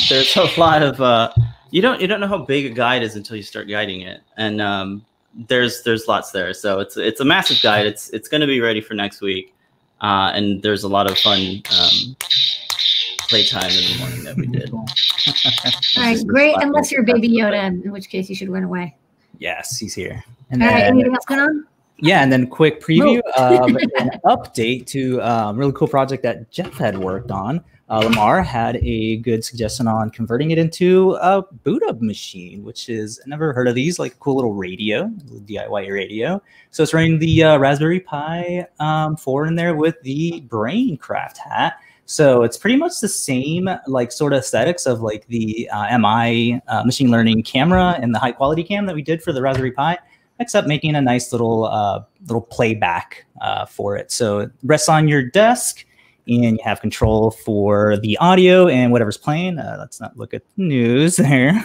there's 0.08 0.34
a 0.34 0.58
lot 0.58 0.82
of 0.82 1.00
uh, 1.00 1.32
you 1.70 1.80
don't 1.80 2.00
you 2.00 2.08
don't 2.08 2.18
know 2.18 2.26
how 2.26 2.38
big 2.38 2.66
a 2.66 2.70
guide 2.70 3.04
is 3.04 3.14
until 3.14 3.36
you 3.36 3.44
start 3.44 3.68
guiding 3.68 4.00
it, 4.00 4.20
and 4.36 4.60
um, 4.60 5.06
there's 5.46 5.84
there's 5.84 6.08
lots 6.08 6.32
there. 6.32 6.52
So 6.52 6.80
it's 6.80 6.96
it's 6.96 7.20
a 7.20 7.24
massive 7.24 7.62
guide. 7.62 7.86
It's 7.86 8.10
it's 8.10 8.28
going 8.28 8.40
to 8.40 8.48
be 8.48 8.60
ready 8.60 8.80
for 8.80 8.94
next 8.94 9.20
week, 9.20 9.54
uh, 10.00 10.32
and 10.34 10.60
there's 10.60 10.82
a 10.82 10.88
lot 10.88 11.08
of 11.08 11.16
fun. 11.18 11.62
Um, 11.70 12.16
playtime 13.28 13.70
in 13.70 13.92
the 13.92 13.96
morning 13.98 14.24
that 14.24 14.36
we 14.36 14.46
did. 14.46 14.70
All 14.72 14.86
right, 16.02 16.26
great. 16.26 16.54
Unless 16.60 16.92
you're 16.92 17.02
Baby 17.02 17.28
Yoda, 17.28 17.66
in 17.84 17.90
which 17.92 18.08
case 18.08 18.28
you 18.28 18.34
should 18.34 18.48
run 18.48 18.64
away. 18.64 18.96
Yes, 19.38 19.78
he's 19.78 19.94
here. 19.94 20.22
And 20.50 20.62
All 20.62 20.68
right, 20.68 20.80
then, 20.80 20.94
anything 20.94 21.14
else 21.14 21.24
going 21.24 21.40
on? 21.40 21.66
yeah, 21.98 22.22
and 22.22 22.32
then 22.32 22.46
quick 22.46 22.80
preview 22.80 23.20
of 23.36 23.68
an 23.68 24.10
update 24.24 24.86
to 24.86 25.20
um, 25.22 25.56
really 25.56 25.72
cool 25.72 25.88
project 25.88 26.22
that 26.22 26.50
Jeff 26.50 26.74
had 26.74 26.98
worked 26.98 27.30
on. 27.30 27.62
Uh, 27.88 27.98
Lamar 28.00 28.42
had 28.42 28.76
a 28.82 29.18
good 29.18 29.44
suggestion 29.44 29.86
on 29.86 30.10
converting 30.10 30.50
it 30.50 30.58
into 30.58 31.12
a 31.20 31.42
boot 31.62 31.82
up 31.88 32.00
machine, 32.02 32.64
which 32.64 32.88
is 32.88 33.20
I 33.24 33.28
never 33.28 33.52
heard 33.52 33.68
of 33.68 33.76
these, 33.76 34.00
like 34.00 34.12
a 34.12 34.16
cool 34.16 34.34
little 34.34 34.54
radio, 34.54 35.10
little 35.24 35.40
DIY 35.46 35.92
radio. 35.92 36.42
So 36.72 36.82
it's 36.82 36.92
running 36.92 37.20
the 37.20 37.44
uh, 37.44 37.58
Raspberry 37.58 38.00
Pi 38.00 38.66
um, 38.80 39.16
4 39.16 39.46
in 39.46 39.54
there 39.54 39.76
with 39.76 40.00
the 40.02 40.42
Braincraft 40.48 41.36
hat. 41.36 41.78
So 42.06 42.44
it's 42.44 42.56
pretty 42.56 42.76
much 42.76 43.00
the 43.00 43.08
same, 43.08 43.68
like 43.88 44.12
sort 44.12 44.32
of 44.32 44.38
aesthetics 44.38 44.86
of 44.86 45.00
like 45.00 45.26
the 45.26 45.68
uh, 45.72 45.98
MI 45.98 46.60
uh, 46.68 46.84
machine 46.84 47.10
learning 47.10 47.42
camera 47.42 47.98
and 48.00 48.14
the 48.14 48.18
high 48.20 48.32
quality 48.32 48.62
cam 48.62 48.86
that 48.86 48.94
we 48.94 49.02
did 49.02 49.22
for 49.22 49.32
the 49.32 49.42
Raspberry 49.42 49.72
Pi, 49.72 49.98
except 50.38 50.68
making 50.68 50.94
a 50.94 51.00
nice 51.00 51.32
little 51.32 51.64
uh, 51.64 52.02
little 52.22 52.42
playback 52.42 53.26
uh, 53.40 53.66
for 53.66 53.96
it. 53.96 54.12
So 54.12 54.38
it 54.38 54.52
rests 54.62 54.88
on 54.88 55.08
your 55.08 55.22
desk, 55.22 55.84
and 56.28 56.56
you 56.56 56.58
have 56.62 56.80
control 56.80 57.32
for 57.32 57.96
the 57.96 58.16
audio 58.18 58.68
and 58.68 58.92
whatever's 58.92 59.18
playing. 59.18 59.58
Uh, 59.58 59.76
let's 59.78 60.00
not 60.00 60.16
look 60.16 60.32
at 60.32 60.42
the 60.56 60.62
news 60.62 61.16
there. 61.16 61.64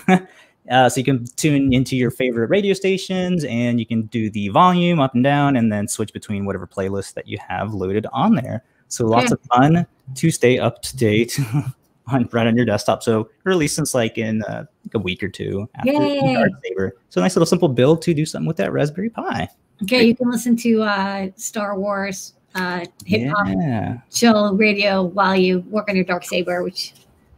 Uh, 0.70 0.88
so 0.88 1.00
you 1.00 1.04
can 1.04 1.26
tune 1.36 1.74
into 1.74 1.96
your 1.96 2.12
favorite 2.12 2.50
radio 2.50 2.74
stations 2.74 3.44
and 3.46 3.80
you 3.80 3.86
can 3.86 4.04
do 4.04 4.30
the 4.30 4.48
volume 4.50 5.00
up 5.00 5.14
and 5.16 5.24
down 5.24 5.56
and 5.56 5.72
then 5.72 5.88
switch 5.88 6.14
between 6.14 6.46
whatever 6.46 6.68
playlist 6.68 7.16
that 7.16 7.28
you 7.28 7.38
have 7.46 7.74
loaded 7.74 8.06
on 8.14 8.36
there. 8.36 8.64
So 8.92 9.06
lots 9.08 9.32
Okay. 9.32 9.40
of 9.42 9.62
fun 9.62 9.86
to 10.16 10.32
stay 10.32 10.60
up 10.60 10.82
to 10.84 10.98
date 10.98 11.40
on 12.08 12.28
right 12.32 12.46
on 12.48 12.56
your 12.58 12.66
desktop. 12.66 13.04
So 13.04 13.30
released 13.46 13.76
since 13.76 13.94
like 13.94 14.18
in 14.18 14.44
uh, 14.44 14.66
like 14.86 14.94
a 14.96 15.00
week 15.00 15.24
or 15.24 15.30
two 15.30 15.70
after 15.76 15.92
Yay. 15.92 16.34
Dark 16.34 16.52
Saber. 16.64 16.96
So 17.10 17.22
nice 17.22 17.36
little 17.36 17.46
simple 17.46 17.70
build 17.70 18.02
to 18.04 18.14
do 18.14 18.26
something 18.26 18.48
with 18.48 18.58
that 18.58 18.72
Raspberry 18.74 19.10
Pi. 19.10 19.48
Okay, 19.84 20.04
you 20.04 20.16
can 20.16 20.30
listen 20.30 20.56
to 20.58 20.84
uh, 20.84 21.28
Star 21.38 21.80
Wars 21.80 22.34
uh, 22.56 22.86
hip 23.06 23.32
hop 23.34 23.48
Yeah. 23.48 23.98
chill 24.12 24.56
radio 24.58 25.04
while 25.04 25.36
you 25.36 25.62
work 25.70 25.90
on 25.90 25.96
your 25.96 26.04
dark 26.06 26.26
saber, 26.26 26.62
which 26.64 26.94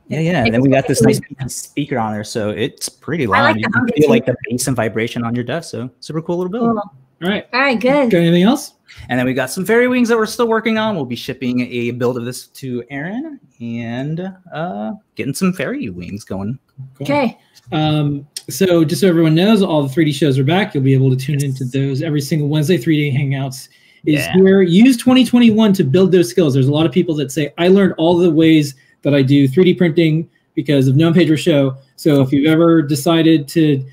Yeah, 0.08 0.20
yeah. 0.20 0.44
And 0.44 0.54
then 0.54 0.62
we 0.62 0.70
got 0.70 0.88
this 0.88 1.02
nice 1.04 1.22
speaker 1.48 1.98
on 2.00 2.12
there, 2.14 2.24
so 2.24 2.50
it's 2.50 2.90
pretty 2.90 3.28
loud. 3.28 3.44
like 3.44 3.56
you 3.58 3.62
the 3.64 3.72
can 3.72 3.88
feel 4.02 4.10
like 4.10 4.26
the 4.26 4.36
bass 4.50 4.68
and 4.68 4.76
vibration 4.76 5.24
on 5.24 5.36
your 5.36 5.44
desk. 5.46 5.70
So 5.72 5.90
super 6.02 6.22
cool 6.22 6.38
little 6.38 6.52
build. 6.52 6.64
cool. 6.72 6.92
All 7.24 7.30
right. 7.30 7.48
All 7.54 7.62
right, 7.62 7.80
good. 7.80 8.10
Got 8.12 8.18
anything 8.18 8.44
else? 8.44 8.73
And 9.10 9.20
then 9.20 9.26
we 9.26 9.34
got 9.34 9.50
some 9.50 9.66
fairy 9.66 9.88
wings 9.88 10.10
that 10.10 10.18
we're 10.18 10.26
still 10.26 10.48
working 10.48 10.78
on. 10.78 10.96
We'll 10.96 11.06
be 11.06 11.16
shipping 11.16 11.62
a 11.62 11.92
build 11.92 12.18
of 12.18 12.26
this 12.26 12.48
to 12.48 12.84
Aaron 12.90 13.40
and 13.60 14.34
uh, 14.54 14.94
getting 15.16 15.34
some 15.34 15.54
fairy 15.54 15.90
wings 15.90 16.24
going. 16.24 16.58
Cool. 16.96 17.06
Okay. 17.06 17.38
Um, 17.72 18.28
so 18.50 18.84
just 18.84 19.02
so 19.02 19.08
everyone 19.08 19.36
knows, 19.36 19.62
all 19.62 19.84
the 19.84 19.94
3D 19.94 20.14
shows 20.14 20.38
are 20.38 20.44
back. 20.44 20.74
You'll 20.74 20.84
be 20.84 20.94
able 20.94 21.10
to 21.10 21.16
tune 21.16 21.44
into 21.44 21.66
those 21.66 22.02
every 22.02 22.22
single 22.22 22.48
Wednesday. 22.50 22.78
3D 22.78 23.16
Hangouts 23.16 23.70
is 24.06 24.26
Yeah. 24.26 24.34
here. 24.34 24.62
Use 24.62 24.98
2021 24.98 25.74
to 25.74 25.84
build 25.84 26.12
those 26.12 26.30
skills. 26.30 26.54
There's 26.54 26.68
a 26.68 26.74
lot 26.74 26.86
of 26.86 26.92
people 26.92 27.16
that 27.16 27.32
say, 27.32 27.54
I 27.58 27.70
learned 27.70 27.94
all 27.98 28.18
the 28.18 28.30
ways 28.32 28.76
that 29.04 29.14
I 29.14 29.22
do 29.22 29.48
3D 29.48 29.78
printing 29.78 30.30
because 30.56 30.88
of 30.88 30.96
Noe 30.96 31.08
and 31.08 31.16
Pedro 31.16 31.36
Show. 31.36 31.76
So 31.96 32.22
if 32.22 32.32
you've 32.32 32.48
ever 32.48 32.82
decided 32.82 33.48
to 33.50 33.84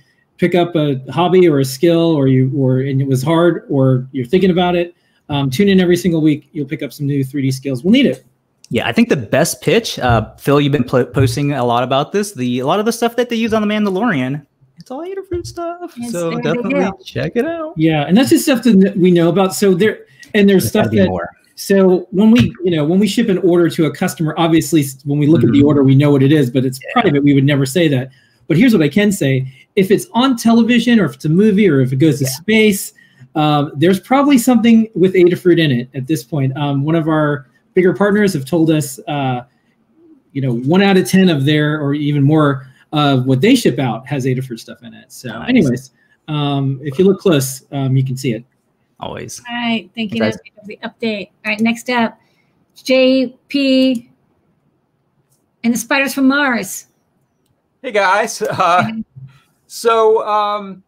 pick 0.40 0.54
up 0.54 0.74
a 0.74 0.98
hobby 1.12 1.46
or 1.46 1.60
a 1.60 1.64
skill 1.64 2.16
or 2.16 2.26
you 2.26 2.50
or 2.56 2.80
and 2.80 3.00
it 3.00 3.06
was 3.06 3.22
hard 3.22 3.66
or 3.68 4.08
you're 4.10 4.24
thinking 4.24 4.50
about 4.50 4.74
it, 4.74 4.94
um, 5.28 5.50
tune 5.50 5.68
in 5.68 5.78
every 5.78 5.96
single 5.98 6.22
week. 6.22 6.48
You'll 6.52 6.66
pick 6.66 6.82
up 6.82 6.92
some 6.92 7.06
new 7.06 7.22
3D 7.22 7.52
skills. 7.52 7.84
We'll 7.84 7.92
need 7.92 8.06
it. 8.06 8.24
Yeah, 8.70 8.88
I 8.88 8.92
think 8.92 9.08
the 9.10 9.16
best 9.16 9.60
pitch, 9.60 9.98
uh, 9.98 10.34
Phil, 10.36 10.60
you've 10.60 10.72
been 10.72 10.84
pl- 10.84 11.04
posting 11.06 11.52
a 11.52 11.64
lot 11.64 11.82
about 11.82 12.12
this. 12.12 12.32
The 12.32 12.60
a 12.60 12.66
lot 12.66 12.80
of 12.80 12.86
the 12.86 12.92
stuff 12.92 13.16
that 13.16 13.28
they 13.28 13.36
use 13.36 13.52
on 13.52 13.60
the 13.66 13.68
Mandalorian, 13.72 14.46
it's 14.78 14.90
all 14.90 15.00
Adafruit 15.04 15.46
stuff. 15.46 15.92
Yes, 15.96 16.12
so 16.12 16.30
they- 16.30 16.36
they 16.36 16.42
definitely 16.42 17.04
check 17.04 17.32
it 17.34 17.44
out. 17.44 17.74
Yeah, 17.76 18.04
and 18.06 18.16
that's 18.16 18.30
just 18.30 18.44
stuff 18.44 18.62
that 18.62 18.94
we 18.96 19.10
know 19.10 19.28
about. 19.28 19.54
So 19.54 19.74
there 19.74 20.06
and 20.34 20.48
there's 20.48 20.62
There's 20.62 20.86
stuff 20.86 20.90
that 20.92 21.08
more. 21.08 21.28
So 21.56 22.06
when 22.12 22.30
we, 22.30 22.54
you 22.64 22.70
know, 22.74 22.84
when 22.86 22.98
we 22.98 23.06
ship 23.06 23.28
an 23.28 23.36
order 23.38 23.68
to 23.68 23.84
a 23.84 23.90
customer, 23.94 24.34
obviously 24.38 24.82
when 25.04 25.18
we 25.18 25.26
look 25.26 25.44
at 25.44 25.52
the 25.52 25.60
Mhm. 25.60 25.66
order, 25.66 25.82
we 25.82 25.94
know 25.94 26.10
what 26.10 26.22
it 26.22 26.32
is, 26.32 26.48
but 26.50 26.64
it's 26.64 26.78
private. 26.94 27.22
We 27.22 27.34
would 27.34 27.44
never 27.44 27.66
say 27.66 27.86
that. 27.88 28.08
But 28.48 28.56
here's 28.56 28.72
what 28.72 28.82
I 28.82 28.88
can 28.88 29.12
say: 29.12 29.46
if 29.76 29.90
it's 29.90 30.06
on 30.12 30.36
television, 30.36 30.98
or 31.00 31.04
if 31.04 31.14
it's 31.14 31.24
a 31.24 31.28
movie, 31.28 31.68
or 31.68 31.80
if 31.80 31.92
it 31.92 31.96
goes 31.96 32.18
to 32.18 32.26
space, 32.26 32.92
um, 33.34 33.72
there's 33.76 34.00
probably 34.00 34.38
something 34.38 34.88
with 34.94 35.14
Adafruit 35.14 35.60
in 35.60 35.70
it 35.70 35.88
at 35.94 36.06
this 36.06 36.24
point. 36.24 36.56
Um, 36.56 36.82
one 36.82 36.94
of 36.94 37.08
our 37.08 37.46
bigger 37.74 37.94
partners 37.94 38.32
have 38.32 38.44
told 38.44 38.70
us, 38.70 38.98
uh, 39.06 39.42
you 40.32 40.42
know, 40.42 40.54
one 40.54 40.82
out 40.82 40.96
of 40.96 41.08
ten 41.08 41.28
of 41.28 41.44
their, 41.44 41.80
or 41.80 41.94
even 41.94 42.22
more 42.22 42.66
of 42.92 43.26
what 43.26 43.40
they 43.40 43.54
ship 43.54 43.78
out 43.78 44.06
has 44.06 44.24
Adafruit 44.24 44.58
stuff 44.58 44.82
in 44.82 44.92
it. 44.94 45.12
So, 45.12 45.28
Nice. 45.28 45.48
anyways, 45.48 45.90
um, 46.28 46.80
if 46.82 46.98
you 46.98 47.04
look 47.04 47.20
close, 47.20 47.64
um, 47.70 47.96
you 47.96 48.04
can 48.04 48.16
see 48.16 48.32
it. 48.32 48.44
Always. 48.98 49.40
All 49.48 49.54
right. 49.54 49.88
Thank 49.94 50.12
you 50.12 50.20
Guys. 50.20 50.36
Nancy, 50.36 50.52
for 50.60 50.66
the 50.66 50.78
update. 50.84 51.30
All 51.44 51.52
right. 51.52 51.60
Next 51.60 51.88
up, 51.88 52.18
JP 52.76 54.08
and 55.64 55.74
the 55.74 55.78
Spiders 55.78 56.14
from 56.14 56.28
Mars. 56.28 56.86
Hey 57.82 57.92
guys. 57.92 58.42
Uh, 58.42 58.90
so 59.72 60.26
um, 60.26 60.82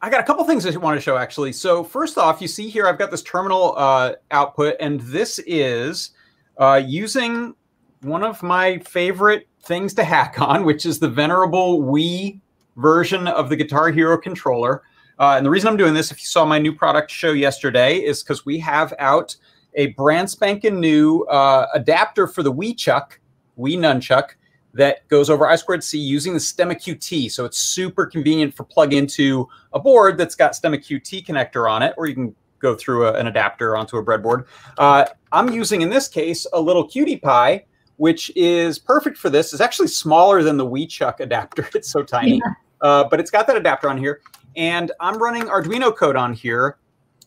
I 0.00 0.08
got 0.08 0.20
a 0.20 0.22
couple 0.22 0.44
things 0.44 0.64
I 0.64 0.70
want 0.76 0.96
to 0.96 1.00
show 1.00 1.16
actually. 1.16 1.52
So 1.52 1.82
first 1.82 2.16
off, 2.16 2.40
you 2.40 2.46
see 2.46 2.68
here 2.68 2.86
I've 2.86 2.96
got 2.96 3.10
this 3.10 3.24
terminal 3.24 3.74
uh, 3.76 4.12
output, 4.30 4.76
and 4.78 5.00
this 5.00 5.40
is 5.48 6.12
uh, 6.56 6.80
using 6.86 7.56
one 8.02 8.22
of 8.22 8.40
my 8.40 8.78
favorite 8.78 9.48
things 9.64 9.94
to 9.94 10.04
hack 10.04 10.36
on, 10.40 10.64
which 10.64 10.86
is 10.86 11.00
the 11.00 11.08
venerable 11.08 11.82
Wii 11.82 12.38
version 12.76 13.26
of 13.26 13.48
the 13.48 13.56
Guitar 13.56 13.90
Hero 13.90 14.16
controller. 14.16 14.84
Uh, 15.18 15.34
and 15.36 15.44
the 15.44 15.50
reason 15.50 15.68
I'm 15.68 15.76
doing 15.76 15.92
this, 15.92 16.12
if 16.12 16.20
you 16.20 16.26
saw 16.26 16.44
my 16.44 16.60
new 16.60 16.72
product 16.72 17.10
show 17.10 17.32
yesterday, 17.32 17.96
is 17.96 18.22
because 18.22 18.46
we 18.46 18.60
have 18.60 18.94
out 19.00 19.34
a 19.74 19.88
brand 19.88 20.30
spanking 20.30 20.78
new 20.78 21.24
uh, 21.24 21.66
adapter 21.74 22.28
for 22.28 22.44
the 22.44 22.52
Wii 22.52 22.78
Chuck, 22.78 23.18
Wii 23.58 23.76
Nunchuck, 23.76 24.34
that 24.74 25.06
goes 25.08 25.30
over 25.30 25.46
I 25.46 25.56
squared 25.56 25.82
C 25.82 25.98
using 25.98 26.32
the 26.32 26.38
Stemma 26.38 26.74
QT. 26.74 27.30
So 27.30 27.44
it's 27.44 27.58
super 27.58 28.06
convenient 28.06 28.54
for 28.54 28.64
plug 28.64 28.92
into 28.92 29.48
a 29.72 29.80
board 29.80 30.16
that's 30.18 30.34
got 30.34 30.52
Stemma 30.52 30.76
QT 30.78 31.26
connector 31.26 31.70
on 31.70 31.82
it, 31.82 31.94
or 31.96 32.06
you 32.06 32.14
can 32.14 32.34
go 32.60 32.74
through 32.74 33.06
a- 33.06 33.14
an 33.14 33.26
adapter 33.26 33.76
onto 33.76 33.96
a 33.96 34.04
breadboard. 34.04 34.44
Uh, 34.78 35.06
I'm 35.32 35.50
using 35.50 35.82
in 35.82 35.90
this 35.90 36.08
case 36.08 36.46
a 36.52 36.60
little 36.60 36.86
QT 36.86 37.20
Py, 37.22 37.64
which 37.96 38.30
is 38.36 38.78
perfect 38.78 39.16
for 39.16 39.30
this. 39.30 39.52
It's 39.52 39.62
actually 39.62 39.88
smaller 39.88 40.42
than 40.42 40.56
the 40.56 40.66
Wii 40.66 40.88
Chuck 40.88 41.20
adapter. 41.20 41.68
It's 41.74 41.90
so 41.90 42.02
tiny, 42.02 42.40
uh, 42.82 43.04
but 43.04 43.18
it's 43.20 43.30
got 43.30 43.46
that 43.46 43.56
adapter 43.56 43.88
on 43.88 43.98
here. 43.98 44.20
And 44.56 44.92
I'm 45.00 45.18
running 45.18 45.44
Arduino 45.44 45.94
code 45.96 46.16
on 46.16 46.32
here, 46.32 46.78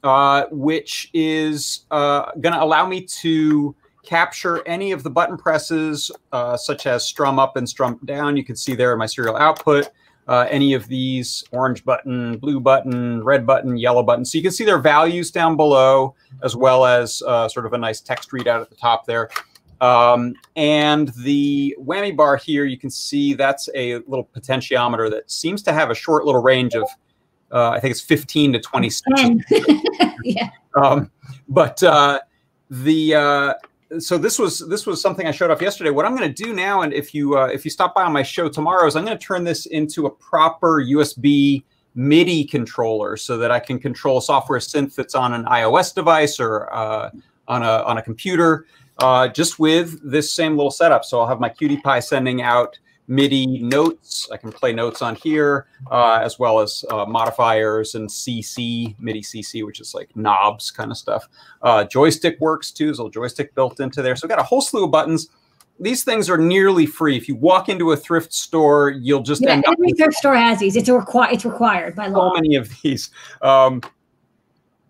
uh, 0.03 0.45
which 0.51 1.09
is 1.13 1.85
uh, 1.91 2.31
going 2.41 2.53
to 2.53 2.61
allow 2.61 2.85
me 2.85 3.01
to 3.21 3.75
capture 4.03 4.65
any 4.67 4.91
of 4.91 5.03
the 5.03 5.09
button 5.09 5.37
presses, 5.37 6.11
uh, 6.31 6.57
such 6.57 6.85
as 6.85 7.05
strum 7.05 7.39
up 7.39 7.55
and 7.55 7.67
strum 7.67 7.99
down. 8.05 8.37
You 8.37 8.43
can 8.43 8.55
see 8.55 8.75
there 8.75 8.93
in 8.93 8.99
my 8.99 9.05
serial 9.05 9.35
output, 9.37 9.89
uh, 10.27 10.45
any 10.49 10.73
of 10.73 10.87
these 10.87 11.43
orange 11.51 11.83
button, 11.83 12.37
blue 12.37 12.59
button, 12.59 13.23
red 13.23 13.45
button, 13.45 13.77
yellow 13.77 14.03
button. 14.03 14.25
So 14.25 14.37
you 14.37 14.43
can 14.43 14.51
see 14.51 14.65
their 14.65 14.79
values 14.79 15.31
down 15.31 15.55
below, 15.55 16.15
as 16.43 16.55
well 16.55 16.85
as 16.85 17.21
uh, 17.25 17.47
sort 17.47 17.65
of 17.65 17.73
a 17.73 17.77
nice 17.77 18.01
text 18.01 18.31
readout 18.31 18.61
at 18.61 18.69
the 18.69 18.75
top 18.75 19.05
there. 19.05 19.29
Um, 19.81 20.35
and 20.55 21.09
the 21.19 21.75
whammy 21.79 22.15
bar 22.15 22.37
here, 22.37 22.63
you 22.63 22.77
can 22.77 22.89
see 22.89 23.33
that's 23.33 23.67
a 23.75 23.95
little 23.95 24.29
potentiometer 24.33 25.09
that 25.11 25.29
seems 25.29 25.61
to 25.63 25.73
have 25.73 25.91
a 25.91 25.95
short 25.95 26.25
little 26.25 26.41
range 26.41 26.73
of, 26.73 26.83
uh, 27.51 27.71
I 27.71 27.79
think 27.79 27.91
it's 27.91 28.01
15 28.01 28.53
to 28.53 28.59
26 28.59 29.21
yeah. 30.23 30.49
um, 30.81 31.11
but 31.49 31.83
uh, 31.83 32.21
the 32.69 33.15
uh, 33.15 33.53
so 33.99 34.17
this 34.17 34.39
was 34.39 34.59
this 34.69 34.85
was 34.85 35.01
something 35.01 35.27
I 35.27 35.31
showed 35.31 35.51
off 35.51 35.61
yesterday. 35.61 35.89
What 35.89 36.05
I'm 36.05 36.15
going 36.15 36.31
to 36.31 36.43
do 36.43 36.53
now, 36.53 36.81
and 36.81 36.93
if 36.93 37.13
you 37.13 37.37
uh, 37.37 37.47
if 37.47 37.65
you 37.65 37.71
stop 37.71 37.95
by 37.95 38.03
on 38.03 38.13
my 38.13 38.23
show 38.23 38.49
tomorrow, 38.49 38.87
is 38.87 38.95
I'm 38.95 39.05
going 39.05 39.17
to 39.17 39.23
turn 39.23 39.43
this 39.43 39.65
into 39.67 40.05
a 40.05 40.09
proper 40.09 40.83
USB 40.83 41.63
MIDI 41.95 42.43
controller 42.43 43.17
so 43.17 43.37
that 43.37 43.51
I 43.51 43.59
can 43.59 43.79
control 43.79 44.21
software 44.21 44.59
synth 44.59 44.95
that's 44.95 45.15
on 45.15 45.33
an 45.33 45.45
iOS 45.45 45.93
device 45.93 46.39
or 46.39 46.73
uh, 46.73 47.11
on 47.47 47.63
a 47.63 47.83
on 47.83 47.97
a 47.97 48.01
computer, 48.01 48.65
uh, 48.99 49.27
just 49.27 49.59
with 49.59 49.99
this 50.09 50.31
same 50.31 50.55
little 50.55 50.71
setup. 50.71 51.05
So 51.05 51.19
I'll 51.19 51.27
have 51.27 51.39
my 51.39 51.49
QT 51.49 51.83
Py 51.83 52.01
sending 52.01 52.41
out 52.41 52.77
MIDI 53.07 53.45
notes. 53.61 54.29
I 54.31 54.37
can 54.37 54.51
play 54.51 54.71
notes 54.73 55.01
on 55.01 55.15
here, 55.15 55.67
uh, 55.91 56.19
as 56.23 56.39
well 56.39 56.59
as 56.59 56.85
uh, 56.89 57.05
modifiers 57.05 57.95
and 57.95 58.09
CC, 58.09 58.95
MIDI 58.99 59.21
CC, 59.21 59.65
which 59.65 59.79
is 59.81 59.93
like 59.93 60.09
knobs 60.15 60.71
kind 60.71 60.89
of 60.91 60.97
stuff. 60.97 61.27
Uh, 61.61 61.83
joystick 61.83 62.39
works 62.39 62.71
too. 62.71 62.85
There's 62.85 62.99
a 62.99 63.03
little 63.03 63.11
joystick 63.11 63.53
built 63.55 63.79
into 63.79 64.01
there. 64.01 64.15
So 64.15 64.25
I've 64.25 64.29
got 64.29 64.39
a 64.39 64.43
whole 64.43 64.61
slew 64.61 64.85
of 64.85 64.91
buttons. 64.91 65.29
These 65.79 66.03
things 66.03 66.29
are 66.29 66.37
nearly 66.37 66.85
free. 66.85 67.17
If 67.17 67.27
you 67.27 67.35
walk 67.35 67.67
into 67.67 67.91
a 67.91 67.97
thrift 67.97 68.31
store, 68.33 68.91
you'll 68.91 69.23
just 69.23 69.41
Yeah, 69.41 69.51
end 69.53 69.65
up 69.65 69.73
every 69.73 69.91
thrift 69.93 70.13
store 70.13 70.35
has 70.35 70.59
these. 70.59 70.75
It's 70.75 70.87
a 70.87 70.91
requi- 70.93 71.33
It's 71.33 71.43
required 71.45 71.95
by 71.95 72.07
law. 72.07 72.29
so 72.29 72.35
many 72.35 72.55
of 72.55 72.69
these. 72.83 73.09
Um, 73.41 73.81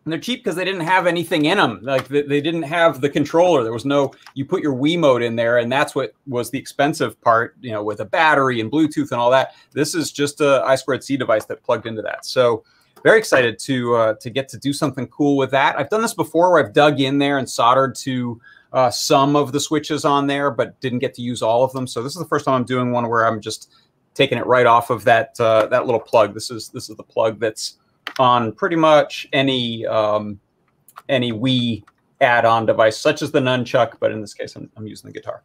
and 0.06 0.12
they're 0.12 0.20
cheap 0.20 0.44
because 0.44 0.56
they 0.56 0.66
didn't 0.66 0.82
have 0.82 1.08
anything 1.08 1.46
in 1.46 1.58
them. 1.58 1.80
Like 1.82 2.08
they, 2.08 2.24
they 2.24 2.42
didn't 2.42 2.64
have 2.64 3.00
the 3.00 3.10
controller. 3.10 3.64
There 3.64 3.74
was 3.74 3.86
no. 3.86 4.12
You 4.34 4.46
put 4.46 4.62
your 4.62 4.74
Wiimote 4.74 5.24
in 5.24 5.36
there, 5.36 5.58
and 5.58 5.72
that's 5.72 5.96
what 5.96 6.14
was 6.28 6.52
the 6.52 6.60
expensive 6.60 7.20
part. 7.22 7.56
You 7.62 7.72
know, 7.72 7.84
with 7.84 8.00
a 8.02 8.06
battery 8.06 8.60
and 8.60 8.72
Bluetooth 8.72 9.12
and 9.12 9.20
all 9.20 9.32
that. 9.32 9.56
This 9.72 9.96
is 9.96 10.12
just 10.12 10.42
a 10.42 10.62
I 10.66 10.76
squared 10.76 11.04
C 11.04 11.18
device 11.18 11.46
that 11.46 11.64
plugged 11.64 11.88
into 11.88 12.02
that. 12.02 12.26
So 12.26 12.64
very 13.04 13.18
excited 13.20 13.60
to 13.60 13.96
uh, 13.96 14.14
to 14.16 14.30
get 14.30 14.50
to 14.50 14.58
do 14.58 14.74
something 14.74 15.08
cool 15.08 15.38
with 15.38 15.52
that. 15.52 15.78
I've 15.80 15.90
done 15.90 16.02
this 16.02 16.14
before 16.14 16.52
where 16.52 16.66
I've 16.66 16.74
dug 16.74 17.00
in 17.00 17.20
there 17.20 17.38
and 17.38 17.50
soldered 17.50 17.96
to 17.96 18.42
uh, 18.74 18.90
some 18.90 19.36
of 19.36 19.52
the 19.52 19.60
switches 19.60 20.04
on 20.04 20.28
there, 20.28 20.52
but 20.52 20.80
didn't 20.82 21.00
get 21.00 21.14
to 21.16 21.22
use 21.22 21.42
all 21.42 21.64
of 21.64 21.72
them. 21.74 21.86
So 21.88 22.02
this 22.02 22.14
is 22.14 22.20
the 22.20 22.28
first 22.28 22.46
time 22.46 22.56
I'm 22.56 22.64
doing 22.66 22.92
one 22.92 23.08
where 23.08 23.26
I'm 23.26 23.40
just 23.40 23.72
taking 24.16 24.38
it 24.38 24.46
right 24.46 24.66
off 24.66 24.90
of 24.90 25.04
that 25.06 25.40
uh, 25.40 25.68
that 25.68 25.86
little 25.86 26.02
plug. 26.02 26.34
This 26.34 26.50
is 26.50 26.70
this 26.70 26.90
is 26.90 26.98
the 26.98 27.04
plug 27.04 27.40
that's 27.40 27.78
on 28.20 28.52
pretty 28.54 28.76
much 28.76 29.28
any 29.34 29.86
um, 29.86 30.40
any 31.10 31.32
Wii 31.32 31.84
add-on 32.22 32.66
device, 32.66 32.98
such 32.98 33.22
as 33.22 33.32
the 33.32 33.40
nunchuck. 33.40 33.94
But 34.00 34.12
in 34.12 34.22
this 34.22 34.34
case, 34.34 34.56
I'm, 34.56 34.70
I'm 34.78 34.88
using 34.88 35.10
the 35.10 35.14
guitar. 35.14 35.44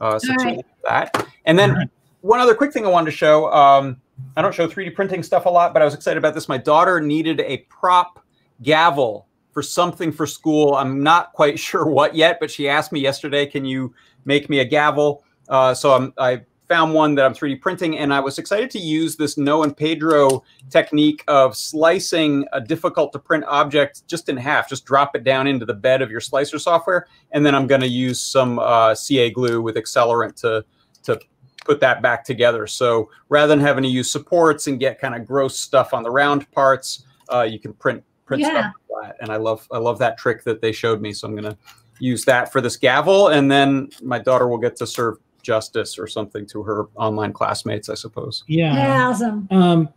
Uh, 0.00 0.18
so 0.18 0.34
right. 0.34 0.64
that, 0.84 1.26
and 1.46 1.58
then 1.58 1.90
one 2.20 2.40
other 2.40 2.54
quick 2.54 2.72
thing 2.72 2.84
I 2.84 2.90
wanted 2.90 3.10
to 3.10 3.16
show. 3.16 3.50
Um, 3.52 4.00
I 4.36 4.42
don't 4.42 4.54
show 4.54 4.66
3D 4.66 4.94
printing 4.94 5.22
stuff 5.22 5.46
a 5.46 5.50
lot, 5.50 5.72
but 5.72 5.82
I 5.82 5.84
was 5.84 5.94
excited 5.94 6.18
about 6.18 6.34
this. 6.34 6.48
My 6.48 6.58
daughter 6.58 7.00
needed 7.00 7.40
a 7.40 7.58
prop 7.68 8.24
gavel 8.62 9.26
for 9.52 9.62
something 9.62 10.12
for 10.12 10.26
school. 10.26 10.74
I'm 10.74 11.02
not 11.02 11.32
quite 11.32 11.58
sure 11.68 11.86
what 11.86 12.14
yet, 12.14 12.38
but 12.40 12.50
she 12.50 12.68
asked 12.68 12.92
me 12.92 13.00
yesterday, 13.00 13.46
"Can 13.46 13.64
you 13.64 13.94
make 14.24 14.50
me 14.50 14.58
a 14.58 14.64
gavel?" 14.64 15.24
Uh, 15.48 15.72
so 15.74 15.94
I'm, 15.94 16.12
I 16.18 16.42
found 16.68 16.94
one 16.94 17.14
that 17.14 17.24
I'm 17.24 17.34
3D 17.34 17.60
printing, 17.60 17.98
and 17.98 18.12
I 18.12 18.20
was 18.20 18.38
excited 18.38 18.70
to 18.72 18.78
use 18.78 19.16
this 19.16 19.36
Noe 19.38 19.62
and 19.62 19.76
Pedro 19.76 20.42
technique 20.70 21.22
of 21.28 21.56
slicing 21.56 22.44
a 22.52 22.60
difficult 22.60 23.12
to 23.12 23.18
print 23.18 23.44
object 23.46 24.06
just 24.06 24.28
in 24.28 24.36
half. 24.36 24.68
Just 24.68 24.84
drop 24.84 25.14
it 25.14 25.24
down 25.24 25.46
into 25.46 25.64
the 25.64 25.74
bed 25.74 26.02
of 26.02 26.10
your 26.10 26.20
slicer 26.20 26.58
software, 26.58 27.06
and 27.32 27.44
then 27.44 27.54
I'm 27.54 27.66
going 27.66 27.80
to 27.80 27.88
use 27.88 28.20
some 28.20 28.58
uh, 28.58 28.94
CA 28.94 29.30
glue 29.30 29.62
with 29.62 29.76
accelerant 29.76 30.34
to 30.40 30.64
to 31.04 31.20
put 31.64 31.80
that 31.80 32.02
back 32.02 32.24
together. 32.24 32.66
So 32.66 33.10
rather 33.28 33.48
than 33.48 33.60
having 33.60 33.82
to 33.82 33.90
use 33.90 34.10
supports 34.10 34.66
and 34.66 34.78
get 34.78 35.00
kind 35.00 35.14
of 35.14 35.26
gross 35.26 35.58
stuff 35.58 35.94
on 35.94 36.02
the 36.02 36.10
round 36.10 36.50
parts, 36.52 37.04
uh, 37.32 37.42
you 37.42 37.58
can 37.58 37.72
print 37.74 38.02
print 38.24 38.42
Yeah. 38.42 38.50
stuff 38.50 38.72
flat, 38.88 39.16
and 39.20 39.30
I 39.30 39.36
love 39.36 39.66
I 39.70 39.78
love 39.78 39.98
that 40.00 40.18
trick 40.18 40.42
that 40.44 40.60
they 40.60 40.72
showed 40.72 41.00
me. 41.00 41.12
So 41.12 41.28
I'm 41.28 41.34
gonna 41.36 41.56
use 41.98 42.24
that 42.26 42.52
for 42.52 42.60
this 42.60 42.76
gavel, 42.76 43.28
and 43.28 43.50
then 43.50 43.88
my 44.02 44.18
daughter 44.18 44.48
will 44.48 44.58
get 44.58 44.76
to 44.76 44.86
serve 44.86 45.16
justice 45.46 45.98
or 45.98 46.06
something 46.06 46.44
to 46.46 46.62
her 46.64 46.88
online 46.96 47.32
classmates, 47.32 47.88
I 47.88 47.94
suppose. 47.94 48.44
Yeah. 48.48 48.74
Yeah, 48.74 49.08
awesome. 49.08 49.48
Um, 49.50 49.88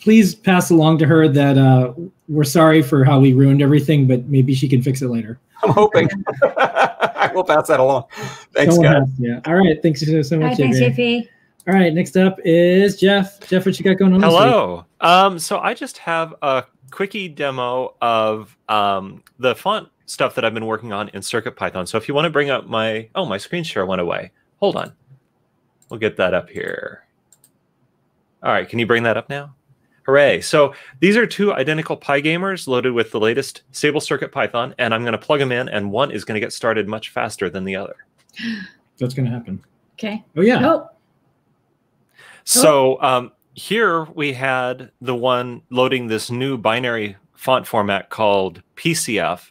please 0.00 0.34
pass 0.34 0.70
along 0.70 0.98
to 0.98 1.06
her 1.06 1.28
that 1.28 1.56
uh, 1.56 1.94
we're 2.28 2.44
sorry 2.44 2.82
for 2.82 3.04
how 3.04 3.20
we 3.20 3.32
ruined 3.32 3.62
everything, 3.62 4.06
but 4.06 4.26
maybe 4.26 4.52
she 4.54 4.68
can 4.68 4.82
fix 4.82 5.00
it 5.00 5.08
later. 5.08 5.38
I'm 5.62 5.70
hoping 5.70 6.08
I 6.42 7.30
will 7.34 7.44
pass 7.44 7.68
that 7.68 7.80
along. 7.80 8.04
Thanks, 8.52 8.74
Someone 8.74 8.92
guys. 8.92 9.08
has 9.08 9.18
yeah. 9.18 9.40
All 9.46 9.54
right. 9.54 9.80
Thanks 9.82 10.04
so, 10.04 10.20
so 10.22 10.38
much. 10.38 10.50
right, 10.50 10.56
thanks, 10.58 10.78
JP. 10.78 10.96
JP. 10.96 11.28
All 11.68 11.74
right. 11.74 11.94
Next 11.94 12.16
up 12.16 12.38
is 12.44 12.96
Jeff. 13.00 13.40
Jeff, 13.48 13.64
what 13.64 13.78
you 13.78 13.84
got 13.84 13.96
going 13.96 14.12
on? 14.12 14.20
this 14.20 14.28
week? 14.28 14.38
Hello. 14.38 14.84
Um, 15.00 15.38
so 15.38 15.58
I 15.58 15.72
just 15.72 15.98
have 15.98 16.34
a 16.42 16.64
quickie 16.90 17.28
demo 17.28 17.94
of 18.02 18.56
um, 18.68 19.22
the 19.38 19.54
font 19.54 19.88
stuff 20.06 20.34
that 20.34 20.44
I've 20.44 20.54
been 20.54 20.66
working 20.66 20.92
on 20.92 21.08
in 21.08 21.20
CircuitPython. 21.20 21.88
So 21.88 21.98
if 21.98 22.06
you 22.06 22.14
want 22.14 22.26
to 22.26 22.30
bring 22.30 22.50
up 22.50 22.66
my 22.66 23.08
oh 23.14 23.24
my 23.24 23.38
screen 23.38 23.64
share 23.64 23.86
went 23.86 24.00
away. 24.00 24.30
Hold 24.60 24.76
on. 24.76 24.92
We'll 25.88 26.00
get 26.00 26.16
that 26.16 26.34
up 26.34 26.48
here. 26.48 27.04
All 28.42 28.52
right, 28.52 28.68
can 28.68 28.78
you 28.78 28.86
bring 28.86 29.02
that 29.04 29.16
up 29.16 29.28
now? 29.28 29.54
Hooray. 30.06 30.40
So 30.40 30.72
these 31.00 31.16
are 31.16 31.26
two 31.26 31.52
identical 31.52 31.96
PyGamers 31.96 32.68
loaded 32.68 32.92
with 32.92 33.10
the 33.10 33.18
latest 33.18 33.62
stable 33.72 34.00
circuit 34.00 34.30
Python, 34.30 34.74
and 34.78 34.94
I'm 34.94 35.02
going 35.02 35.12
to 35.12 35.18
plug 35.18 35.40
them 35.40 35.50
in, 35.50 35.68
and 35.68 35.90
one 35.90 36.12
is 36.12 36.24
going 36.24 36.34
to 36.34 36.40
get 36.40 36.52
started 36.52 36.86
much 36.86 37.10
faster 37.10 37.50
than 37.50 37.64
the 37.64 37.76
other. 37.76 37.96
That's 38.98 39.14
going 39.14 39.26
to 39.26 39.32
happen. 39.32 39.62
Okay. 39.94 40.24
Oh, 40.36 40.42
yeah. 40.42 40.64
Oh, 40.64 40.90
So 42.44 43.02
um, 43.02 43.32
here 43.54 44.04
we 44.14 44.32
had 44.32 44.92
the 45.00 45.14
one 45.14 45.62
loading 45.70 46.06
this 46.06 46.30
new 46.30 46.56
binary 46.56 47.16
font 47.34 47.66
format 47.66 48.08
called 48.08 48.62
PCF, 48.76 49.50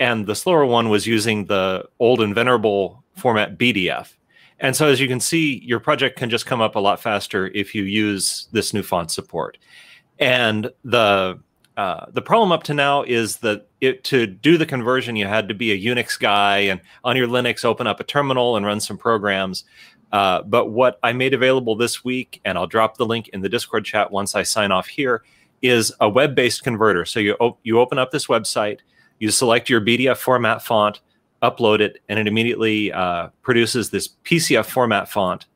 and 0.00 0.26
the 0.26 0.34
slower 0.34 0.66
one 0.66 0.88
was 0.88 1.06
using 1.06 1.46
the 1.46 1.84
old 2.00 2.20
and 2.20 2.34
venerable 2.34 3.04
format 3.14 3.56
BDF. 3.56 4.14
And 4.62 4.76
so, 4.76 4.86
as 4.86 5.00
you 5.00 5.08
can 5.08 5.20
see, 5.20 5.58
your 5.64 5.80
project 5.80 6.16
can 6.16 6.30
just 6.30 6.46
come 6.46 6.60
up 6.60 6.76
a 6.76 6.78
lot 6.78 7.00
faster 7.00 7.48
if 7.48 7.74
you 7.74 7.82
use 7.82 8.46
this 8.52 8.72
new 8.72 8.82
font 8.82 9.10
support. 9.10 9.58
And 10.20 10.70
the 10.84 11.40
uh, 11.76 12.06
the 12.12 12.22
problem 12.22 12.52
up 12.52 12.62
to 12.62 12.74
now 12.74 13.02
is 13.02 13.38
that 13.38 13.66
it, 13.80 14.04
to 14.04 14.26
do 14.26 14.56
the 14.56 14.66
conversion, 14.66 15.16
you 15.16 15.26
had 15.26 15.48
to 15.48 15.54
be 15.54 15.72
a 15.72 15.94
Unix 15.94 16.18
guy 16.18 16.58
and 16.58 16.80
on 17.02 17.16
your 17.16 17.26
Linux 17.26 17.64
open 17.64 17.86
up 17.86 17.98
a 17.98 18.04
terminal 18.04 18.56
and 18.56 18.64
run 18.64 18.78
some 18.78 18.96
programs. 18.96 19.64
Uh, 20.12 20.42
but 20.42 20.66
what 20.66 21.00
I 21.02 21.12
made 21.12 21.34
available 21.34 21.74
this 21.74 22.04
week, 22.04 22.40
and 22.44 22.56
I'll 22.56 22.66
drop 22.66 22.98
the 22.98 23.06
link 23.06 23.28
in 23.28 23.40
the 23.40 23.48
Discord 23.48 23.84
chat 23.84 24.12
once 24.12 24.34
I 24.34 24.42
sign 24.42 24.70
off 24.70 24.86
here, 24.86 25.24
is 25.62 25.92
a 26.00 26.08
web-based 26.08 26.62
converter. 26.62 27.04
So 27.04 27.18
you 27.18 27.34
op- 27.40 27.58
you 27.62 27.80
open 27.80 27.98
up 27.98 28.10
this 28.10 28.26
website, 28.26 28.80
you 29.18 29.30
select 29.30 29.70
your 29.70 29.80
BDF 29.80 30.18
format 30.18 30.62
font, 30.62 31.00
upload 31.42 31.80
it, 31.80 32.00
and 32.08 32.18
it 32.18 32.26
immediately 32.26 32.92
uh, 32.92 33.28
produces 33.42 33.90
this 33.90 34.08
PCF 34.24 34.66
format 34.66 35.08
font. 35.10 35.46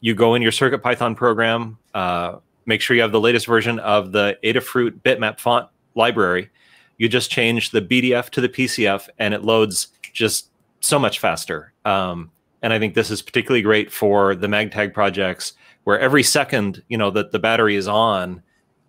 You 0.00 0.14
go 0.14 0.34
in 0.34 0.42
your 0.42 0.52
CircuitPython 0.52 1.16
program, 1.16 1.78
uh, 1.94 2.36
make 2.66 2.80
sure 2.80 2.96
you 2.96 3.02
have 3.02 3.12
the 3.12 3.20
latest 3.20 3.46
version 3.46 3.78
of 3.80 4.12
the 4.12 4.38
Adafruit 4.44 5.00
bitmap 5.02 5.38
font 5.38 5.68
library. 5.94 6.50
You 6.98 7.08
just 7.08 7.30
change 7.30 7.70
the 7.70 7.80
BDF 7.80 8.30
to 8.30 8.40
the 8.40 8.48
PCF, 8.48 9.08
and 9.18 9.32
it 9.34 9.42
loads 9.44 9.88
just 10.12 10.48
so 10.80 10.98
much 10.98 11.18
faster. 11.18 11.72
Um, 11.84 12.30
and 12.62 12.72
I 12.72 12.78
think 12.78 12.94
this 12.94 13.10
is 13.10 13.22
particularly 13.22 13.62
great 13.62 13.90
for 13.92 14.34
the 14.34 14.46
MagTag 14.46 14.92
projects, 14.92 15.54
where 15.84 15.98
every 15.98 16.22
second 16.22 16.82
you 16.88 16.98
know 16.98 17.10
that 17.10 17.32
the 17.32 17.38
battery 17.38 17.76
is 17.76 17.88
on, 17.88 18.42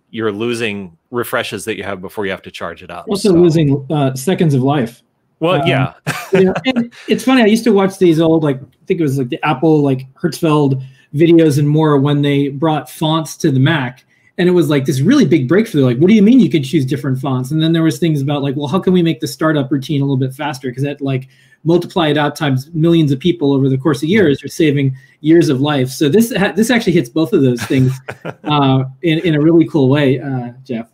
you're 0.10 0.32
losing 0.32 0.98
refreshes 1.10 1.66
that 1.66 1.78
you 1.78 1.84
have 1.84 2.02
before 2.02 2.26
you 2.26 2.32
have 2.32 2.42
to 2.42 2.52
charge 2.52 2.84
it 2.84 2.90
up. 2.92 3.06
Also 3.10 3.30
So- 3.30 3.36
losing 3.36 3.86
uh, 3.90 4.14
seconds 4.16 4.54
of 4.54 4.62
life. 4.64 5.02
Well, 5.40 5.62
um, 5.62 5.68
yeah. 5.68 5.94
and 6.34 6.94
it's 7.08 7.24
funny. 7.24 7.42
I 7.42 7.46
used 7.46 7.64
to 7.66 7.72
watch 7.72 7.98
these 7.98 8.20
old, 8.20 8.44
like 8.44 8.58
I 8.58 8.86
think 8.86 9.00
it 9.00 9.04
was 9.04 9.18
like 9.18 9.30
the 9.30 9.44
Apple, 9.46 9.82
like 9.82 10.12
Hertzfeld 10.14 10.84
videos 11.14 11.60
and 11.60 11.68
more 11.68 11.98
when 11.98 12.22
they 12.22 12.50
brought 12.50 12.90
fonts 12.90 13.36
to 13.38 13.52
the 13.52 13.60
Mac, 13.60 14.06
and 14.38 14.48
it 14.48 14.54
was 14.54 14.70
like 14.70 14.86
this 14.86 15.02
really 15.02 15.26
big 15.26 15.48
breakthrough. 15.48 15.86
Like, 15.86 15.98
what 15.98 16.08
do 16.08 16.14
you 16.14 16.22
mean 16.22 16.40
you 16.40 16.50
could 16.50 16.64
choose 16.64 16.86
different 16.86 17.20
fonts? 17.20 17.52
And 17.52 17.62
then 17.62 17.74
there 17.74 17.84
was 17.84 18.00
things 18.00 18.22
about 18.22 18.42
like, 18.42 18.56
well, 18.56 18.68
how 18.68 18.80
can 18.80 18.94
we 18.94 19.04
make 19.04 19.20
the 19.20 19.28
startup 19.28 19.72
routine 19.72 20.02
a 20.02 20.06
little 20.06 20.18
bit 20.18 20.34
faster? 20.34 20.70
Because 20.70 20.84
that 20.84 21.02
like 21.02 21.28
multiply 21.64 22.08
it 22.08 22.18
out 22.18 22.36
times 22.36 22.70
millions 22.74 23.12
of 23.12 23.20
people 23.20 23.54
over 23.54 23.70
the 23.70 23.78
course 23.78 24.02
of 24.02 24.10
years, 24.10 24.42
you're 24.42 24.50
saving 24.50 24.96
years 25.20 25.50
of 25.50 25.62
life. 25.62 25.90
So 25.90 26.10
this 26.10 26.36
ha- 26.36 26.54
this 26.56 26.70
actually 26.70 26.94
hits 26.94 27.10
both 27.10 27.34
of 27.34 27.42
those 27.42 27.62
things 27.64 27.94
uh, 28.44 28.86
in 29.02 29.20
in 29.20 29.36
a 29.36 29.42
really 29.42 29.68
cool 29.68 29.90
way, 29.90 30.20
uh, 30.20 30.52
Jeff. 30.64 30.90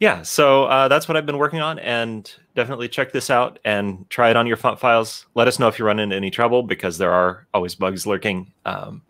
Yeah 0.00 0.22
so 0.22 0.64
uh, 0.64 0.88
that's 0.88 1.06
what 1.06 1.16
i've 1.16 1.26
been 1.26 1.38
working 1.38 1.60
on 1.60 1.78
and 1.78 2.34
definitely 2.56 2.88
check 2.88 3.12
this 3.12 3.30
out 3.30 3.58
and 3.64 4.08
try 4.10 4.28
it 4.30 4.36
on 4.36 4.46
your 4.46 4.56
font 4.56 4.78
files 4.80 5.26
let 5.34 5.46
us 5.46 5.58
know 5.58 5.68
if 5.68 5.78
you 5.78 5.84
run 5.84 5.98
into 6.00 6.16
any 6.16 6.30
trouble 6.30 6.62
because 6.62 6.98
there 6.98 7.12
are 7.12 7.46
always 7.54 7.74
bugs 7.74 8.06
lurking 8.06 8.50
um, 8.66 9.00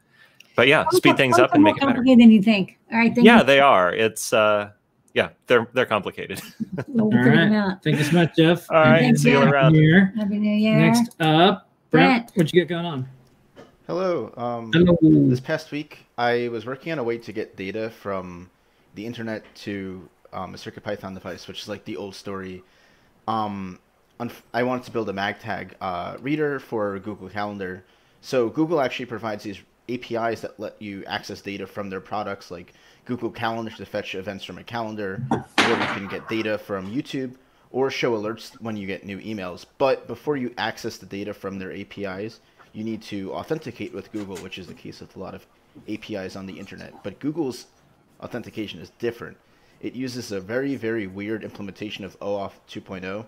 but 0.57 0.69
yeah 0.69 0.85
speed 0.91 1.17
things 1.17 1.39
up 1.39 1.55
and 1.55 1.63
make 1.63 1.77
it 1.77 1.81
better 1.81 1.93
complicated 1.95 2.21
than 2.21 2.31
you 2.31 2.43
think. 2.43 2.77
All 2.93 2.99
right. 2.99 3.15
Thank 3.15 3.25
yeah 3.27 3.39
you. 3.39 3.45
they 3.45 3.61
are 3.61 3.95
it's 3.95 4.33
uh 4.33 4.71
yeah 5.15 5.31
they're 5.47 5.67
they're 5.73 5.87
complicated 5.87 6.41
We'll 6.89 7.07
All 7.07 7.11
figure 7.13 7.35
them 7.37 7.53
right. 7.53 7.59
out. 7.73 7.83
Thank 7.83 7.99
you 7.99 8.05
so 8.05 8.13
much, 8.13 8.37
Jeff. 8.37 8.71
all 8.71 8.77
right 8.77 9.01
Thanks, 9.01 9.23
see 9.23 9.31
you 9.31 9.41
Jeff. 9.41 9.51
around 9.53 9.75
Here. 9.75 10.13
Happy 10.17 10.39
New 10.39 10.51
Year. 10.55 10.77
Next 10.77 11.17
up, 11.21 11.69
Brent, 11.91 12.27
Brent. 12.27 12.37
what 12.37 12.53
you 12.53 12.63
got 12.65 12.69
going 12.69 12.85
on? 12.87 13.09
Hello. 13.87 14.33
Um, 14.37 14.71
Hello. 14.73 14.97
This 15.03 15.41
past 15.41 15.73
week, 15.73 15.99
I 16.19 16.49
was 16.49 16.65
working 16.67 16.93
on 16.93 16.99
a 17.01 17.03
way 17.05 17.19
to 17.19 17.33
get 17.33 17.57
data 17.57 17.91
from 17.91 18.49
the 18.95 19.05
internet 19.07 19.45
to 19.57 20.09
um, 20.33 20.55
a 20.55 20.57
CircuitPython 20.57 21.15
device, 21.15 21.47
which 21.49 21.63
is 21.63 21.69
like 21.69 21.85
the 21.85 21.97
old 21.97 22.15
story. 22.15 22.63
Um, 23.29 23.79
I 24.53 24.63
wanted 24.63 24.85
to 24.85 24.91
build 24.91 25.09
a 25.09 25.13
MagTag 25.13 25.73
uh, 25.81 26.17
reader 26.21 26.61
for 26.61 26.99
Google 26.99 27.29
Calendar. 27.29 27.85
So 28.21 28.51
Google 28.51 28.81
actually 28.81 29.07
provides 29.07 29.45
these 29.45 29.59
APIs 29.89 30.43
that 30.43 30.61
let 30.61 30.81
you 30.81 31.05
access 31.07 31.41
data 31.41 31.67
from 31.67 31.89
their 31.89 32.01
products, 32.01 32.51
like 32.51 32.75
Google 33.07 33.31
Calendar 33.31 33.71
to 33.71 33.87
fetch 33.87 34.15
events 34.15 34.45
from 34.45 34.59
a 34.59 34.65
calendar, 34.65 35.23
or 35.31 35.69
you 35.69 35.77
can 35.77 36.07
get 36.07 36.29
data 36.29 36.59
from 36.59 36.95
YouTube, 36.95 37.35
or 37.71 37.91
show 37.91 38.13
alerts 38.13 38.61
when 38.61 38.77
you 38.77 38.87
get 38.87 39.05
new 39.05 39.19
emails. 39.19 39.65
But 39.79 40.07
before 40.07 40.37
you 40.37 40.53
access 40.59 40.99
the 40.99 41.07
data 41.07 41.33
from 41.33 41.59
their 41.59 41.73
APIs, 41.73 42.41
you 42.73 42.85
need 42.85 43.03
to 43.03 43.33
authenticate 43.33 43.93
with 43.93 44.13
Google, 44.13 44.37
which 44.39 44.59
is 44.59 44.67
the 44.67 44.75
case 44.75 45.01
with 45.01 45.17
a 45.17 45.19
lot 45.19 45.35
of 45.35 45.47
APIs 45.89 46.37
on 46.37 46.47
the 46.47 46.59
internet. 46.59 47.03
But 47.03 47.19
Google's 47.21 47.67
authentication 48.21 48.81
is 48.81 48.91
different. 48.99 49.37
It 49.81 49.95
uses 49.95 50.31
a 50.31 50.41
very, 50.41 50.77
very 50.77 51.07
weird 51.07 51.43
implementation 51.43 52.05
of 52.05 52.19
OAuth 52.21 52.53
2.0, 52.69 53.25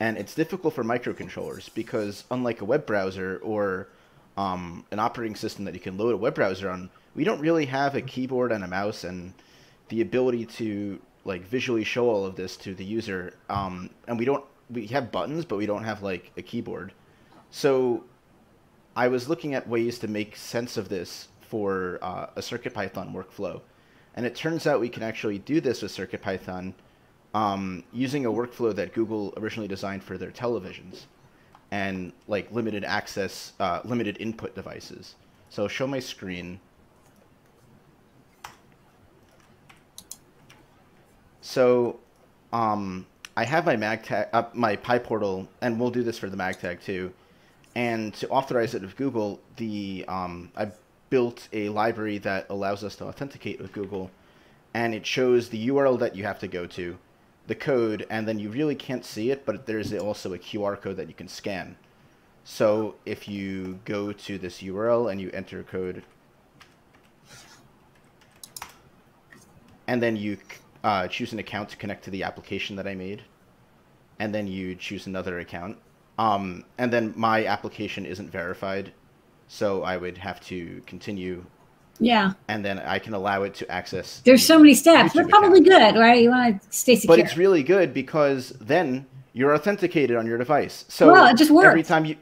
and 0.00 0.16
it's 0.16 0.34
difficult 0.34 0.74
for 0.74 0.84
microcontrollers 0.84 1.72
because, 1.74 2.24
unlike 2.30 2.60
a 2.60 2.64
web 2.64 2.86
browser 2.86 3.38
or 3.42 3.88
um, 4.36 4.84
an 4.90 4.98
operating 4.98 5.36
system 5.36 5.64
that 5.66 5.74
you 5.74 5.80
can 5.80 5.98
load 5.98 6.14
a 6.14 6.16
web 6.16 6.34
browser 6.34 6.70
on, 6.70 6.90
we 7.14 7.24
don't 7.24 7.40
really 7.40 7.66
have 7.66 7.94
a 7.94 8.00
keyboard 8.00 8.52
and 8.52 8.64
a 8.64 8.68
mouse 8.68 9.04
and 9.04 9.34
the 9.88 10.00
ability 10.00 10.46
to 10.46 10.98
like 11.24 11.42
visually 11.42 11.84
show 11.84 12.08
all 12.08 12.24
of 12.24 12.36
this 12.36 12.56
to 12.56 12.74
the 12.74 12.84
user. 12.84 13.34
Um, 13.50 13.90
and 14.08 14.18
we 14.18 14.24
don't 14.24 14.44
we 14.70 14.86
have 14.88 15.12
buttons, 15.12 15.44
but 15.44 15.56
we 15.56 15.66
don't 15.66 15.84
have 15.84 16.02
like 16.02 16.32
a 16.36 16.42
keyboard. 16.42 16.92
So 17.50 18.04
I 18.96 19.08
was 19.08 19.28
looking 19.28 19.54
at 19.54 19.68
ways 19.68 19.98
to 20.00 20.08
make 20.08 20.36
sense 20.36 20.76
of 20.76 20.88
this 20.88 21.28
for 21.40 21.98
uh, 22.00 22.26
a 22.34 22.40
CircuitPython 22.40 23.12
workflow, 23.12 23.60
and 24.14 24.26
it 24.26 24.34
turns 24.34 24.66
out 24.66 24.80
we 24.80 24.88
can 24.88 25.02
actually 25.02 25.38
do 25.38 25.60
this 25.60 25.82
with 25.82 25.92
CircuitPython 25.92 26.74
um, 27.34 27.82
using 27.92 28.26
a 28.26 28.30
workflow 28.30 28.74
that 28.74 28.92
Google 28.92 29.32
originally 29.36 29.68
designed 29.68 30.04
for 30.04 30.18
their 30.18 30.30
televisions 30.30 31.06
and 31.70 32.12
like 32.28 32.52
limited 32.52 32.84
access, 32.84 33.54
uh, 33.58 33.80
limited 33.84 34.18
input 34.20 34.54
devices. 34.54 35.14
So 35.48 35.68
show 35.68 35.86
my 35.86 35.98
screen. 35.98 36.60
So 41.40 41.98
um, 42.52 43.06
I 43.36 43.44
have 43.44 43.64
my 43.64 43.76
MagTag, 43.76 44.28
uh, 44.32 44.44
my 44.52 44.76
PyPortal, 44.76 45.48
and 45.62 45.80
we'll 45.80 45.90
do 45.90 46.02
this 46.02 46.18
for 46.18 46.28
the 46.28 46.36
MagTag 46.36 46.82
too. 46.84 47.12
And 47.74 48.12
to 48.14 48.28
authorize 48.28 48.74
it 48.74 48.82
with 48.82 48.96
Google, 48.96 49.40
the 49.56 50.04
um, 50.06 50.52
I 50.54 50.70
built 51.12 51.46
a 51.52 51.68
library 51.68 52.16
that 52.16 52.46
allows 52.48 52.82
us 52.82 52.96
to 52.96 53.04
authenticate 53.04 53.60
with 53.60 53.70
Google, 53.70 54.10
and 54.72 54.94
it 54.94 55.04
shows 55.04 55.50
the 55.50 55.68
URL 55.68 55.98
that 55.98 56.16
you 56.16 56.24
have 56.24 56.38
to 56.38 56.48
go 56.48 56.64
to, 56.68 56.96
the 57.48 57.54
code, 57.54 58.06
and 58.08 58.26
then 58.26 58.38
you 58.38 58.48
really 58.48 58.74
can't 58.74 59.04
see 59.04 59.30
it, 59.30 59.44
but 59.44 59.66
there's 59.66 59.92
also 59.92 60.32
a 60.32 60.38
QR 60.38 60.80
code 60.80 60.96
that 60.96 61.08
you 61.08 61.12
can 61.12 61.28
scan. 61.28 61.76
So 62.44 62.94
if 63.04 63.28
you 63.28 63.78
go 63.84 64.14
to 64.14 64.38
this 64.38 64.62
URL 64.62 65.12
and 65.12 65.20
you 65.20 65.30
enter 65.34 65.62
code, 65.62 66.02
and 69.86 70.02
then 70.02 70.16
you 70.16 70.38
uh, 70.82 71.08
choose 71.08 71.34
an 71.34 71.40
account 71.40 71.68
to 71.68 71.76
connect 71.76 72.04
to 72.04 72.10
the 72.10 72.22
application 72.22 72.74
that 72.76 72.86
I 72.86 72.94
made, 72.94 73.20
and 74.18 74.34
then 74.34 74.46
you 74.46 74.74
choose 74.76 75.06
another 75.06 75.40
account, 75.40 75.76
um, 76.18 76.64
and 76.78 76.90
then 76.90 77.12
my 77.14 77.44
application 77.44 78.06
isn't 78.06 78.30
verified, 78.30 78.94
so 79.52 79.82
I 79.82 79.98
would 79.98 80.16
have 80.16 80.40
to 80.46 80.80
continue 80.86 81.44
Yeah. 82.00 82.32
and 82.48 82.64
then 82.64 82.78
I 82.78 82.98
can 82.98 83.12
allow 83.12 83.42
it 83.42 83.52
to 83.56 83.70
access. 83.70 84.22
There's 84.24 84.44
so 84.46 84.58
many 84.58 84.72
steps. 84.72 85.12
They're 85.12 85.28
probably 85.28 85.60
account. 85.60 85.94
good, 85.94 86.00
right? 86.00 86.22
You 86.22 86.30
want 86.30 86.62
to 86.62 86.66
stay 86.74 86.96
secure. 86.96 87.16
But 87.18 87.22
it's 87.22 87.36
really 87.36 87.62
good 87.62 87.92
because 87.92 88.54
then 88.60 89.04
you're 89.34 89.54
authenticated 89.54 90.16
on 90.16 90.26
your 90.26 90.38
device. 90.38 90.86
So 90.88 91.12
Well, 91.12 91.26
it 91.26 91.36
just 91.36 91.50
works. 91.50 91.66
every 91.68 91.82
time 91.82 92.06
you, 92.06 92.16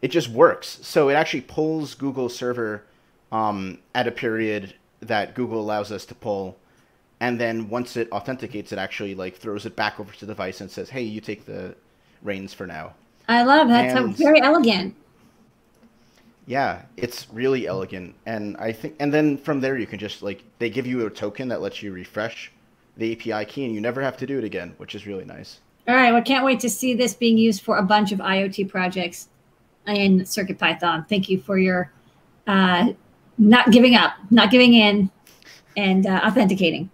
it 0.00 0.12
just 0.12 0.28
works. 0.28 0.78
So 0.82 1.08
it 1.08 1.14
actually 1.14 1.40
pulls 1.40 1.94
Google 1.94 2.28
server 2.28 2.84
um, 3.32 3.78
at 3.92 4.06
a 4.06 4.12
period 4.12 4.74
that 5.00 5.34
Google 5.34 5.60
allows 5.60 5.90
us 5.90 6.06
to 6.06 6.14
pull, 6.14 6.56
and 7.18 7.40
then 7.40 7.68
once 7.68 7.96
it 7.96 8.08
authenticates, 8.12 8.70
it 8.72 8.78
actually 8.78 9.16
like 9.16 9.36
throws 9.36 9.66
it 9.66 9.74
back 9.74 9.98
over 9.98 10.12
to 10.12 10.20
the 10.20 10.32
device 10.32 10.60
and 10.60 10.70
says, 10.70 10.88
"Hey, 10.90 11.02
you 11.02 11.20
take 11.20 11.46
the 11.46 11.74
reins 12.22 12.54
for 12.54 12.66
now." 12.68 12.94
I 13.28 13.42
love 13.42 13.66
that. 13.68 13.96
And- 13.96 14.16
very 14.16 14.40
elegant. 14.40 14.94
Yeah, 16.46 16.82
it's 16.96 17.26
really 17.32 17.66
elegant, 17.66 18.14
and 18.24 18.56
I 18.58 18.70
think, 18.70 18.94
and 19.00 19.12
then 19.12 19.36
from 19.36 19.60
there 19.60 19.76
you 19.76 19.86
can 19.86 19.98
just 19.98 20.22
like 20.22 20.44
they 20.60 20.70
give 20.70 20.86
you 20.86 21.04
a 21.04 21.10
token 21.10 21.48
that 21.48 21.60
lets 21.60 21.82
you 21.82 21.92
refresh 21.92 22.52
the 22.96 23.12
API 23.12 23.44
key, 23.46 23.64
and 23.64 23.74
you 23.74 23.80
never 23.80 24.00
have 24.00 24.16
to 24.18 24.26
do 24.26 24.38
it 24.38 24.44
again, 24.44 24.72
which 24.78 24.94
is 24.94 25.06
really 25.06 25.24
nice. 25.24 25.60
All 25.88 25.94
right. 25.94 26.12
Well, 26.12 26.22
can't 26.22 26.44
wait 26.44 26.60
to 26.60 26.70
see 26.70 26.94
this 26.94 27.14
being 27.14 27.36
used 27.36 27.62
for 27.62 27.78
a 27.78 27.82
bunch 27.82 28.12
of 28.12 28.20
IoT 28.20 28.68
projects 28.68 29.28
in 29.86 30.20
CircuitPython. 30.20 31.08
Thank 31.08 31.28
you 31.28 31.40
for 31.40 31.58
your 31.58 31.90
uh, 32.46 32.92
not 33.38 33.70
giving 33.72 33.94
up, 33.96 34.14
not 34.30 34.50
giving 34.50 34.74
in, 34.74 35.10
and 35.76 36.06
uh, 36.06 36.20
authenticating. 36.24 36.90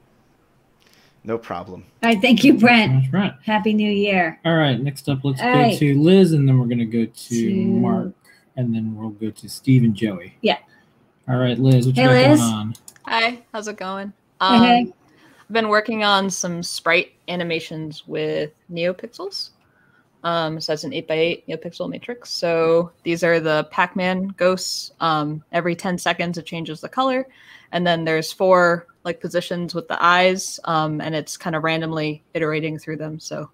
No 1.25 1.38
problem. 1.38 1.85
All 2.03 2.09
right. 2.11 2.21
Thank 2.21 2.43
you, 2.43 2.55
Brent. 2.55 3.03
That's 3.03 3.12
right. 3.12 3.35
Happy 3.45 3.75
New 3.75 3.91
Year. 3.91 4.41
All 4.45 4.57
right. 4.57 4.81
Next 4.81 5.09
up, 5.09 5.21
let's 5.23 5.41
All 5.41 5.53
go 5.53 5.61
right. 5.61 5.79
to 5.79 5.95
Liz, 5.99 6.33
and 6.33 6.49
then 6.49 6.59
we're 6.59 6.67
gonna 6.67 6.85
go 6.85 7.05
to, 7.05 7.29
To- 7.29 7.65
Mark, 7.67 8.12
and 8.57 8.75
then 8.75 8.95
we'll 8.97 9.11
go 9.11 9.31
to 9.31 9.49
Steve 9.49 9.85
and 9.85 9.95
Joey. 9.95 10.37
Yeah. 10.41 10.59
All 11.29 11.37
right, 11.38 11.59
Liz. 11.59 11.87
What 11.87 11.97
you 11.97 12.03
Hey, 12.03 12.23
got 12.25 12.31
Liz. 12.31 12.41
going 12.41 12.53
on? 12.53 12.75
Hi, 13.07 13.43
how's 13.53 13.69
it 13.69 13.77
going? 13.77 14.12
Hey, 14.41 14.81
Um, 14.83 14.93
I've 15.41 15.53
been 15.53 15.69
working 15.69 16.05
on 16.05 16.31
some 16.31 16.62
sprite 16.62 17.12
animations 17.29 18.07
with 18.07 18.53
NeoPixels. 18.73 19.51
Um, 20.25 20.61
so 20.61 20.73
that's 20.73 20.85
an 20.85 20.93
8x8 20.93 21.45
NeoPixel 21.49 21.88
matrix. 21.91 22.31
So 22.31 22.93
these 23.03 23.25
are 23.25 23.41
the 23.41 23.65
Pac-Man 23.71 24.29
ghosts. 24.37 24.93
Um, 25.01 25.43
every 25.53 25.75
10 25.75 25.99
seconds 25.99 26.38
it 26.38 26.47
changes 26.47 26.81
the 26.81 26.88
color. 26.88 27.27
And 27.73 27.87
then 27.87 28.05
there's 28.05 28.33
four 28.33 28.87
like 29.05 29.21
positions 29.21 29.75
with 29.75 29.88
the 29.88 30.01
eyes. 30.03 30.61
Um, 30.65 31.01
and 31.01 31.15
it's 31.15 31.37
kind 31.37 31.57
of 31.57 31.65
randomly 31.65 32.23
iterating 32.35 32.79
through 32.79 32.99
them. 32.99 33.19
So 33.19 33.51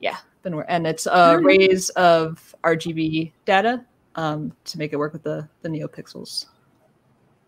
yeah, 0.00 0.16
been 0.42 0.62
and 0.68 0.86
it's 0.86 1.06
uh, 1.06 1.38
arrays 1.38 1.90
of 1.90 2.54
RGB 2.64 3.32
data 3.44 3.84
um, 4.16 4.52
to 4.64 4.78
make 4.78 4.92
it 4.92 4.96
work 4.96 5.12
with 5.12 5.22
the, 5.22 5.48
the 5.62 5.68
NeoPixels. 5.68 6.46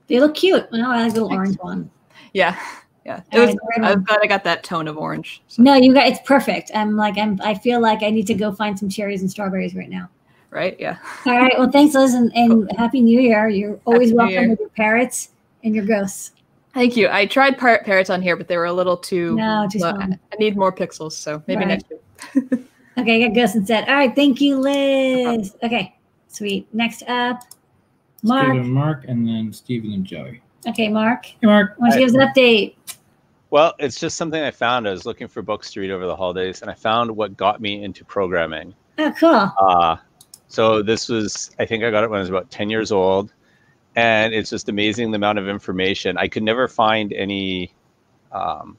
They 0.06 0.20
look 0.20 0.34
cute. 0.34 0.66
Oh, 0.72 0.90
I 0.90 1.04
like 1.04 1.14
the 1.14 1.22
little 1.22 1.36
orange 1.36 1.56
one. 1.60 1.90
Yeah, 2.32 2.58
yeah. 3.06 3.22
It 3.32 3.38
was. 3.40 3.56
I'm 3.82 4.04
glad 4.04 4.20
I 4.22 4.26
got 4.26 4.44
that 4.44 4.62
tone 4.62 4.88
of 4.88 4.98
orange. 4.98 5.42
So, 5.48 5.62
No, 5.62 5.74
you 5.74 5.94
got 5.94 6.06
it's 6.06 6.20
perfect. 6.26 6.70
I'm 6.74 6.96
like 6.96 7.16
I'm. 7.18 7.40
I 7.42 7.54
feel 7.54 7.80
like 7.80 8.02
I 8.02 8.10
need 8.10 8.26
to 8.28 8.34
go 8.34 8.52
find 8.52 8.78
some 8.78 8.88
cherries 8.88 9.22
and 9.22 9.30
strawberries 9.30 9.74
right 9.74 9.88
now. 9.88 10.10
Right? 10.50 10.76
Yeah. 10.78 10.98
All 11.26 11.36
right. 11.36 11.54
Well, 11.58 11.70
thanks, 11.70 11.94
Liz, 11.94 12.14
and, 12.14 12.30
and 12.36 12.70
happy 12.78 13.00
New 13.00 13.20
Year. 13.20 13.48
You're 13.48 13.80
always 13.86 14.10
Happy 14.10 14.16
welcome 14.16 14.50
with 14.50 14.60
your 14.60 14.68
parrots 14.70 15.30
and 15.64 15.74
your 15.74 15.84
ghosts. 15.84 16.32
Thank 16.74 16.96
you. 16.96 17.08
I 17.08 17.26
tried 17.26 17.56
par- 17.56 17.82
parrots 17.84 18.10
on 18.10 18.20
here, 18.20 18.36
but 18.36 18.48
they 18.48 18.56
were 18.56 18.64
a 18.66 18.72
little 18.72 18.96
too. 18.96 19.36
No, 19.36 19.66
too 19.70 19.78
small. 19.78 19.96
I 20.00 20.18
I 20.32 20.36
need 20.38 20.56
more 20.56 20.72
pixels, 20.72 21.12
so 21.12 21.42
maybe 21.46 21.64
Right. 21.64 21.68
next 21.68 21.86
year. 21.90 22.58
Okay, 22.96 23.24
I 23.24 23.28
got 23.28 23.34
ghosts 23.34 23.56
instead. 23.56 23.88
All 23.88 23.94
right. 23.94 24.14
Thank 24.14 24.40
you, 24.40 24.58
Liz. 24.58 25.56
Okay. 25.62 25.96
Sweet. 26.28 26.66
Next 26.72 27.02
up, 27.04 27.42
Mark. 28.22 28.48
Steve 28.48 28.60
and 28.60 28.72
Mark, 28.72 29.04
and 29.08 29.26
then 29.26 29.52
Steve 29.52 29.84
and 29.84 30.04
Joey. 30.04 30.42
Okay, 30.66 30.88
Mark. 30.88 31.26
Hey, 31.26 31.46
Mark. 31.46 31.74
Why 31.76 31.90
don't 31.90 32.00
you 32.00 32.06
give 32.06 32.14
us 32.14 32.20
an 32.20 32.32
update? 32.32 32.74
Well, 33.50 33.74
it's 33.78 34.00
just 34.00 34.16
something 34.16 34.42
I 34.42 34.50
found. 34.50 34.88
I 34.88 34.90
was 34.90 35.06
looking 35.06 35.28
for 35.28 35.42
books 35.42 35.72
to 35.72 35.80
read 35.80 35.90
over 35.90 36.06
the 36.06 36.16
holidays, 36.16 36.62
and 36.62 36.70
I 36.70 36.74
found 36.74 37.10
what 37.10 37.36
got 37.36 37.60
me 37.60 37.84
into 37.84 38.04
programming. 38.04 38.74
Oh, 38.98 39.12
cool. 39.18 39.52
Uh, 39.60 39.96
so 40.48 40.82
this 40.82 41.08
was, 41.08 41.50
I 41.58 41.66
think 41.66 41.84
I 41.84 41.90
got 41.90 42.04
it 42.04 42.10
when 42.10 42.18
I 42.18 42.20
was 42.20 42.30
about 42.30 42.50
10 42.50 42.70
years 42.70 42.92
old. 42.92 43.32
And 43.96 44.34
it's 44.34 44.50
just 44.50 44.68
amazing 44.68 45.10
the 45.10 45.16
amount 45.16 45.38
of 45.38 45.48
information. 45.48 46.18
I 46.18 46.26
could 46.26 46.42
never 46.42 46.66
find 46.66 47.12
any 47.12 47.72
um, 48.32 48.76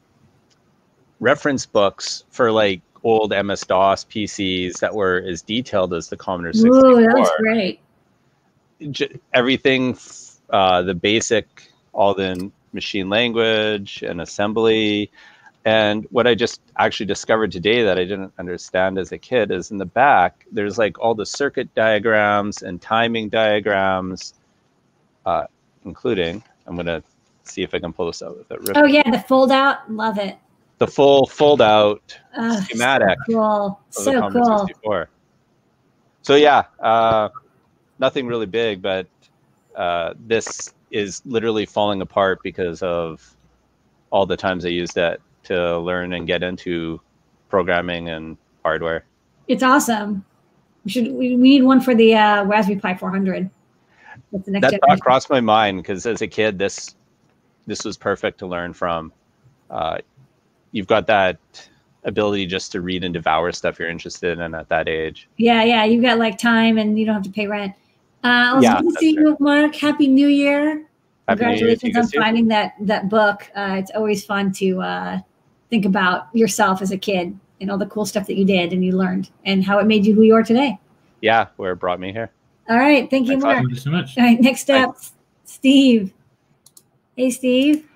reference 1.19 1.65
books 1.65 2.25
for 2.30 2.51
like 2.51 2.82
old 3.06 3.30
MS 3.32 3.62
DOS 3.62 4.04
PCs 4.06 4.80
that 4.80 4.94
were 4.94 5.24
as 5.28 5.44
detailed 5.44 5.94
as 5.94 6.10
the 6.10 6.18
Commodore 6.18 6.54
64 6.54 6.74
Ooh, 6.76 7.02
that 7.06 7.18
was 7.18 7.32
great. 7.38 7.80
j- 8.91 9.20
everything 9.34 9.98
uh, 10.50 10.82
the 10.82 10.96
basic 10.96 11.48
all 11.94 12.13
the 12.15 12.52
machine 12.74 13.08
language 13.08 14.04
and 14.04 14.20
assembly 14.20 15.10
and 15.63 16.06
what 16.12 16.28
i 16.28 16.36
just 16.36 16.60
actually 16.78 17.06
discovered 17.06 17.52
today 17.52 17.84
that 17.84 17.98
i 17.98 18.04
didn't 18.04 18.34
understand 18.38 18.98
as 18.98 19.13
a 19.13 19.18
kid 19.18 19.50
is 19.50 19.72
in 19.72 19.78
the 19.78 19.86
back 19.86 20.46
there's 20.52 20.78
like 20.78 21.00
all 21.00 21.15
the 21.15 21.26
circuit 21.26 21.74
diagrams 21.74 22.63
and 22.63 22.82
timing 22.82 23.30
diagrams 23.30 24.34
uh, 25.26 25.46
including 25.86 26.44
i'm 26.68 26.76
going 26.76 26.86
to 26.86 27.02
see 27.44 27.63
if 27.63 27.74
i 27.74 27.80
can 27.80 27.94
pull 27.94 28.08
this 28.08 28.22
out 28.22 28.38
with 28.38 28.52
it 28.52 28.78
Oh 28.78 28.86
yeah, 28.86 29.10
the 29.10 29.20
fold 29.20 29.52
out. 29.52 29.89
Love 29.89 30.18
it. 30.18 30.38
The 30.77 30.88
full 30.88 31.25
fold 31.25 31.61
out 31.61 32.19
Oh, 32.38 32.59
schematic 32.61 33.17
So 33.27 33.33
cool. 33.33 33.79
So 33.89 34.29
cool. 34.29 34.59
64. 34.67 35.09
So 36.21 36.35
yeah, 36.35 36.63
uh, 36.79 37.29
nothing 37.99 38.27
really 38.27 38.45
big, 38.45 38.81
but 38.81 39.07
uh, 39.75 40.13
this 40.19 40.73
is 40.91 41.21
literally 41.25 41.65
falling 41.65 42.01
apart 42.01 42.39
because 42.43 42.81
of 42.81 43.35
all 44.09 44.25
the 44.25 44.38
times 44.38 44.65
I 44.65 44.69
used 44.69 44.97
it 44.97 45.21
to 45.43 45.79
learn 45.79 46.13
and 46.13 46.25
get 46.25 46.43
into 46.43 46.99
programming 47.49 48.09
and 48.09 48.38
hardware. 48.63 49.05
It's 49.47 49.63
awesome. 49.63 50.25
We 50.83 50.91
should. 50.91 51.07
We, 51.07 51.35
we 51.35 51.38
need 51.38 51.63
one 51.63 51.81
for 51.81 51.95
the 51.95 52.15
uh, 52.15 52.43
Raspberry 52.45 52.79
Pi 52.79 52.95
400. 52.95 53.49
That's 54.31 54.45
the 54.45 54.51
next 54.51 54.71
That 54.71 54.79
thought 54.81 54.99
crossed 55.01 55.29
my 55.29 55.41
mind 55.41 55.77
because 55.77 56.05
as 56.05 56.21
a 56.21 56.27
kid, 56.27 56.57
this 56.57 56.95
this 57.67 57.83
was 57.83 57.97
perfect 57.97 58.39
to 58.39 58.47
learn 58.47 58.73
from. 58.73 59.11
Uh, 59.69 59.97
you've 60.75 60.88
got 60.88 61.07
that 61.07 61.39
ability 62.03 62.45
just 62.45 62.71
to 62.73 62.81
read 62.81 63.03
and 63.05 63.13
devour 63.13 63.51
stuff 63.53 63.79
you're 63.79 63.89
interested 63.89 64.38
in 64.38 64.53
at 64.53 64.67
that 64.67 64.89
age. 64.89 65.29
Yeah, 65.38 65.63
yeah. 65.63 65.85
You've 65.85 66.03
got 66.03 66.19
like 66.19 66.38
time, 66.38 66.77
and 66.77 66.99
you 66.99 67.05
don't 67.05 67.15
have 67.15 67.23
to 67.23 67.31
pay 67.31 67.47
rent. 67.47 67.73
Uh, 68.23 68.51
it 68.51 68.55
was 68.55 68.63
Yeah, 68.63 68.73
good 68.81 68.83
to 68.83 68.91
that's 68.91 68.99
see 68.99 69.11
you, 69.13 69.38
Mark. 69.39 69.73
Happy 69.73 70.07
New 70.07 70.27
Year! 70.27 70.85
Happy 71.29 71.45
New 71.45 71.51
Year 71.51 71.75
Congratulations 71.77 72.13
on 72.15 72.21
finding 72.21 72.47
that 72.49 72.73
that 72.81 73.07
book. 73.09 73.49
Uh, 73.55 73.77
it's 73.79 73.91
always 73.95 74.25
fun 74.25 74.51
to 74.53 74.81
uh, 74.81 75.19
think 75.69 75.85
about 75.85 76.27
yourself 76.33 76.81
as 76.81 76.91
a 76.91 76.97
kid 76.97 77.38
and 77.61 77.71
all 77.71 77.77
the 77.77 77.85
cool 77.85 78.05
stuff 78.05 78.27
that 78.27 78.35
you 78.35 78.43
did 78.43 78.73
and 78.73 78.83
you 78.83 78.91
learned, 78.97 79.29
and 79.45 79.63
how 79.63 79.79
it 79.79 79.88
made 79.88 80.05
you 80.05 80.13
who 80.13 80.23
you 80.23 80.35
are 80.35 80.43
today. 80.43 80.77
Yeah, 81.21 81.47
where 81.55 81.71
it 81.71 81.77
brought 81.77 82.01
me 82.01 82.11
here. 82.11 82.31
All 82.69 82.77
right, 82.77 83.09
thank 83.09 83.27
you, 83.27 83.39
Thanks, 83.39 83.43
Mark. 83.45 83.57
Thank 83.59 83.69
you 83.69 83.75
so 83.77 83.91
much. 83.91 84.17
All 84.17 84.25
right, 84.25 84.41
next 84.41 84.69
up, 84.69 84.97
Steve. 85.45 86.11
Hey, 87.15 87.29
Steve. 87.29 87.88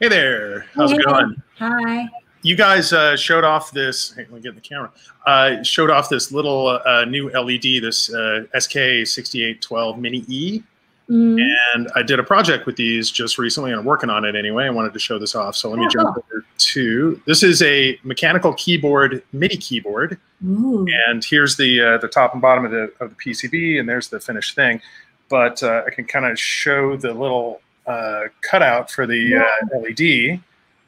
Hey 0.00 0.08
there, 0.08 0.66
how's 0.74 0.92
it 0.92 1.04
going? 1.04 1.42
Hi. 1.58 2.08
You 2.42 2.54
guys 2.54 2.92
uh, 2.92 3.16
showed 3.16 3.44
off 3.44 3.72
this. 3.72 4.12
Hey, 4.12 4.22
let 4.22 4.32
me 4.32 4.40
get 4.40 4.54
the 4.54 4.60
camera. 4.60 4.90
Uh, 5.26 5.62
showed 5.62 5.90
off 5.90 6.08
this 6.08 6.30
little 6.30 6.80
uh, 6.84 7.04
new 7.06 7.30
LED, 7.30 7.82
this 7.82 8.12
uh, 8.12 8.44
SK6812 8.54 9.98
Mini 9.98 10.24
E, 10.28 10.62
Mm. 11.08 11.40
and 11.76 11.88
I 11.94 12.02
did 12.02 12.18
a 12.18 12.24
project 12.24 12.66
with 12.66 12.74
these 12.74 13.12
just 13.12 13.38
recently, 13.38 13.70
and 13.70 13.78
I'm 13.78 13.86
working 13.86 14.10
on 14.10 14.24
it 14.24 14.34
anyway. 14.34 14.64
I 14.64 14.70
wanted 14.70 14.92
to 14.92 14.98
show 14.98 15.20
this 15.20 15.36
off, 15.36 15.54
so 15.54 15.70
let 15.70 15.78
me 15.78 15.86
Oh, 15.86 15.88
jump 15.88 16.16
over 16.18 16.44
to. 16.58 17.22
This 17.28 17.44
is 17.44 17.62
a 17.62 17.96
mechanical 18.02 18.52
keyboard, 18.54 19.22
MIDI 19.32 19.56
keyboard, 19.56 20.18
Ooh. 20.44 20.84
and 21.06 21.24
here's 21.24 21.56
the 21.56 21.80
uh, 21.80 21.98
the 21.98 22.08
top 22.08 22.32
and 22.32 22.42
bottom 22.42 22.64
of 22.64 22.72
the 22.72 22.92
of 22.98 23.10
the 23.10 23.14
PCB, 23.24 23.78
and 23.78 23.88
there's 23.88 24.08
the 24.08 24.18
finished 24.18 24.56
thing. 24.56 24.80
But 25.28 25.62
uh, 25.62 25.84
I 25.86 25.90
can 25.90 26.06
kind 26.06 26.24
of 26.26 26.40
show 26.40 26.96
the 26.96 27.14
little 27.14 27.60
uh, 27.86 28.22
cutout 28.40 28.90
for 28.90 29.06
the 29.06 29.36
uh, 29.36 29.78
LED, 29.78 30.40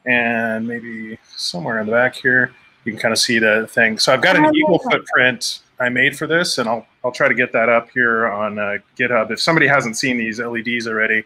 and 0.09 0.66
maybe 0.66 1.18
somewhere 1.37 1.79
in 1.81 1.87
the 1.87 1.92
back 1.92 2.16
here 2.16 2.53
you 2.88 2.92
can 2.92 3.01
kind 3.01 3.12
of 3.12 3.18
see 3.18 3.38
the 3.38 3.68
thing. 3.71 3.99
So 3.99 4.12
I've 4.12 4.23
got 4.23 4.37
Oh, 4.37 4.44
an 4.44 4.57
eagle 4.57 4.79
footprint 4.79 5.61
I 5.79 5.88
made 5.88 6.16
for 6.16 6.27
this, 6.27 6.59
and 6.59 6.68
I'll 6.68 6.87
I'll 7.05 7.12
try 7.12 7.29
to 7.29 7.35
get 7.35 7.53
that 7.53 7.68
up 7.68 7.90
here 7.90 8.27
on 8.27 8.59
uh, 8.59 8.79
GitHub. 8.99 9.31
If 9.31 9.40
somebody 9.40 9.66
hasn't 9.66 9.97
seen 9.97 10.18
these 10.18 10.40
LEDs 10.40 10.88
already, 10.88 11.25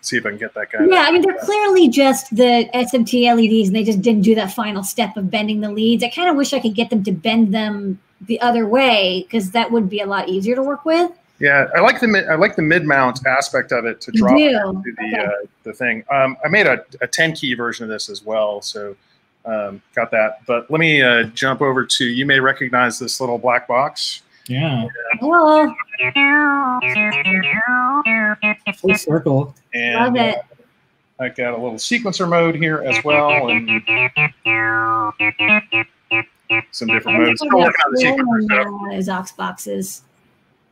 see 0.00 0.16
if 0.16 0.26
I 0.26 0.30
can 0.30 0.38
get 0.38 0.54
that 0.54 0.72
guy. 0.72 0.84
Yeah, 0.84 1.04
I 1.06 1.12
mean 1.12 1.22
they're 1.22 1.38
clearly 1.38 1.88
just 1.88 2.34
the 2.34 2.68
SMT 2.74 3.34
LEDs, 3.36 3.68
and 3.68 3.76
they 3.76 3.84
just 3.84 4.02
didn't 4.02 4.22
do 4.22 4.34
that 4.34 4.52
final 4.52 4.82
step 4.82 5.16
of 5.16 5.30
bending 5.30 5.60
the 5.60 5.70
leads. 5.70 6.02
I 6.02 6.08
kind 6.08 6.28
of 6.28 6.36
wish 6.36 6.52
I 6.52 6.60
could 6.60 6.74
get 6.74 6.90
them 6.90 7.04
to 7.04 7.12
bend 7.12 7.52
them 7.54 8.00
the 8.22 8.40
other 8.40 8.66
way 8.66 9.24
because 9.24 9.50
that 9.50 9.70
would 9.70 9.88
be 9.88 10.00
a 10.00 10.06
lot 10.06 10.28
easier 10.28 10.54
to 10.56 10.62
work 10.62 10.84
with. 10.84 11.10
Yeah, 11.44 11.68
I 11.76 11.80
like 11.80 12.00
the 12.00 12.26
I 12.30 12.36
like 12.36 12.56
the 12.56 12.62
mid 12.62 12.86
mount 12.86 13.26
aspect 13.26 13.70
of 13.70 13.84
it 13.84 14.00
to 14.00 14.10
drop 14.12 14.34
do? 14.34 14.44
into 14.48 14.92
the 14.96 15.08
Okay. 15.14 15.26
uh, 15.26 15.30
the 15.62 15.74
thing. 15.74 16.02
Um, 16.10 16.38
I 16.42 16.48
made 16.48 16.66
a, 16.66 16.82
a 17.02 17.06
10 17.06 17.34
key 17.34 17.52
version 17.52 17.84
of 17.84 17.90
this 17.90 18.08
as 18.08 18.24
well, 18.24 18.62
so 18.62 18.96
um, 19.44 19.82
got 19.94 20.10
that. 20.12 20.38
But 20.46 20.70
let 20.70 20.80
me 20.80 21.02
uh, 21.02 21.24
jump 21.34 21.60
over 21.60 21.84
to 21.84 22.04
you 22.06 22.24
may 22.24 22.40
recognize 22.40 22.98
this 22.98 23.20
little 23.20 23.36
black 23.36 23.68
box. 23.68 24.22
Yeah. 24.48 24.88
Hello. 25.20 25.70
Full 28.76 28.94
circle. 28.94 29.54
And 29.74 29.94
Love 29.96 30.16
it. 30.16 30.38
I 31.20 31.28
got 31.28 31.52
a 31.52 31.58
little 31.62 31.74
sequencer 31.74 32.26
mode 32.26 32.54
here 32.54 32.82
as 32.82 33.04
well, 33.04 33.28
and 33.50 33.68
some 36.70 36.88
different 36.88 37.20
modes. 37.20 37.40
Still 37.40 37.58
working 37.58 37.74
on 37.84 37.92
the 37.92 38.00
sequencer 38.02 38.42
stuff. 38.44 38.94
Is 38.94 39.08
x0xb0xes. 39.08 40.00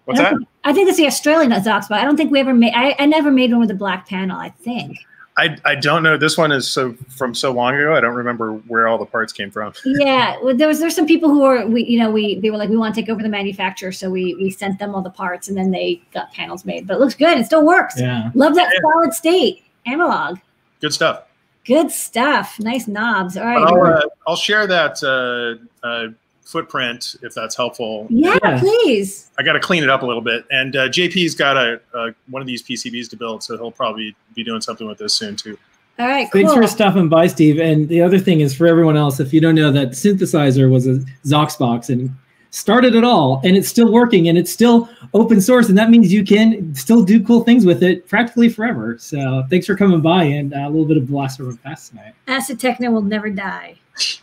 What's 0.05 0.21
I 0.21 0.25
that? 0.25 0.31
think- 0.37 0.49
I 0.65 0.73
think 0.73 0.89
it's 0.89 0.99
the 0.99 1.07
Australian 1.07 1.51
x0xb0x. 1.53 1.91
I 1.91 2.05
don't 2.05 2.17
think 2.17 2.31
we 2.31 2.39
ever 2.41 2.55
made. 2.55 2.73
I, 2.75 2.95
I 2.99 3.07
never 3.07 3.31
made 3.33 3.51
one 3.51 3.61
with 3.61 3.71
a 3.71 3.75
black 3.75 4.09
panel. 4.09 4.39
I 4.39 4.51
think. 4.51 4.97
I, 5.39 5.57
I 5.65 5.75
don't 5.77 6.03
know. 6.03 6.19
This 6.19 6.37
one 6.37 6.53
is 6.53 6.71
so 6.71 6.93
from 7.09 7.35
so 7.35 7.53
long 7.53 7.75
ago. 7.75 7.95
I 7.97 8.01
don't 8.03 8.15
remember 8.15 8.53
where 8.69 8.87
all 8.87 8.99
the 8.99 9.07
parts 9.07 9.33
came 9.33 9.51
from. 9.51 9.73
Yeah, 9.85 10.37
well, 10.43 10.55
there 10.55 10.69
was 10.69 10.79
there's 10.79 10.95
some 10.95 11.07
people 11.07 11.31
who 11.31 11.41
were 11.41 11.67
we 11.67 11.85
you 11.85 11.99
know 11.99 12.11
we 12.11 12.39
they 12.41 12.51
were 12.51 12.59
like 12.59 12.69
we 12.69 12.77
want 12.77 12.95
to 12.95 13.01
take 13.01 13.09
over 13.09 13.23
the 13.23 13.29
manufacturer, 13.31 13.93
so 13.93 14.11
we 14.11 14.35
we 14.35 14.51
sent 14.51 14.79
them 14.79 14.95
all 14.95 15.01
the 15.03 15.11
parts 15.11 15.49
and 15.49 15.57
then 15.57 15.71
they 15.71 16.03
got 16.13 16.31
panels 16.33 16.65
made. 16.65 16.87
But 16.87 16.95
it 16.99 17.01
looks 17.01 17.15
good. 17.15 17.39
It 17.39 17.47
still 17.47 17.65
works. 17.65 17.99
Yeah. 17.99 18.31
Love 18.35 18.55
that 18.57 18.71
Yeah. 18.73 18.81
solid 18.93 19.15
state 19.15 19.65
analog. 19.87 20.39
Good 20.81 20.93
stuff. 20.93 21.23
Good 21.65 21.91
stuff. 21.91 22.59
Nice 22.61 22.87
knobs. 22.87 23.37
All 23.37 23.45
right. 23.47 23.57
I'll, 23.59 23.83
uh, 23.83 24.01
I'll 24.27 24.37
share 24.37 24.67
that 24.67 25.03
uh, 25.03 25.87
uh, 25.87 26.09
footprint 26.45 27.17
if 27.23 27.35
that's 27.35 27.57
helpful. 27.57 28.07
yeah, 28.11 28.39
Yeah. 28.43 28.59
please. 28.59 29.31
I 29.39 29.43
got 29.43 29.53
to 29.55 29.61
clean 29.61 29.83
it 29.83 29.91
up 29.91 30.03
a 30.03 30.07
little 30.07 30.23
bit. 30.23 30.45
And 30.51 30.77
uh, 30.77 30.89
JP's 30.89 31.35
got 31.35 31.57
a, 31.57 31.81
a 31.95 32.15
one 32.29 32.43
of 32.43 32.47
these 32.47 32.63
PCBs 32.63 33.09
to 33.11 33.17
build, 33.17 33.43
so 33.43 33.57
he'll 33.57 33.71
probably 33.71 34.15
be 34.35 34.45
doing 34.45 34.61
something 34.61 34.87
with 34.87 34.99
this 34.99 35.15
soon 35.15 35.37
too. 35.37 35.59
All 35.99 36.09
right. 36.09 36.29
Cool. 36.33 36.41
Thanks 36.43 36.55
for 36.55 36.67
stopping 36.67 37.09
by, 37.09 37.27
Steve. 37.27 37.61
And 37.61 37.89
the 37.89 38.01
other 38.03 38.19
thing 38.19 38.41
is 38.41 38.55
for 38.55 38.67
everyone 38.67 38.97
else, 38.97 39.21
if 39.21 39.33
you 39.33 39.41
don't 39.41 39.55
know 39.55 39.71
that 39.73 39.91
synthesizer 39.91 40.71
was 40.71 40.87
a 40.87 41.01
x0xb0x 41.27 41.91
and 41.91 42.11
started 42.51 42.95
it 42.95 43.05
all, 43.05 43.41
and 43.45 43.57
it's 43.57 43.69
still 43.69 43.91
working 43.93 44.29
and 44.29 44.37
it's 44.37 44.51
still 44.53 44.89
open 45.15 45.41
source, 45.41 45.69
and 45.69 45.79
that 45.79 45.91
means 45.91 46.13
you 46.13 46.25
can 46.25 46.75
still 46.75 47.03
do 47.03 47.23
cool 47.25 47.45
things 47.45 47.65
with 47.65 47.83
it 47.83 48.07
practically 48.09 48.49
forever. 48.49 48.97
So 48.99 49.45
thanks 49.51 49.67
for 49.67 49.77
coming 49.77 50.01
by 50.01 50.25
and 50.25 50.53
uh, 50.55 50.59
a 50.59 50.69
little 50.69 50.87
bit 50.87 50.97
of 50.97 51.07
blast 51.09 51.37
from 51.39 51.51
the 51.51 51.57
past 51.59 51.91
tonight. 51.91 52.15
Acid 52.27 52.59
Techno 52.59 52.91
will 52.91 53.03
never 53.03 53.31
die. 53.31 53.77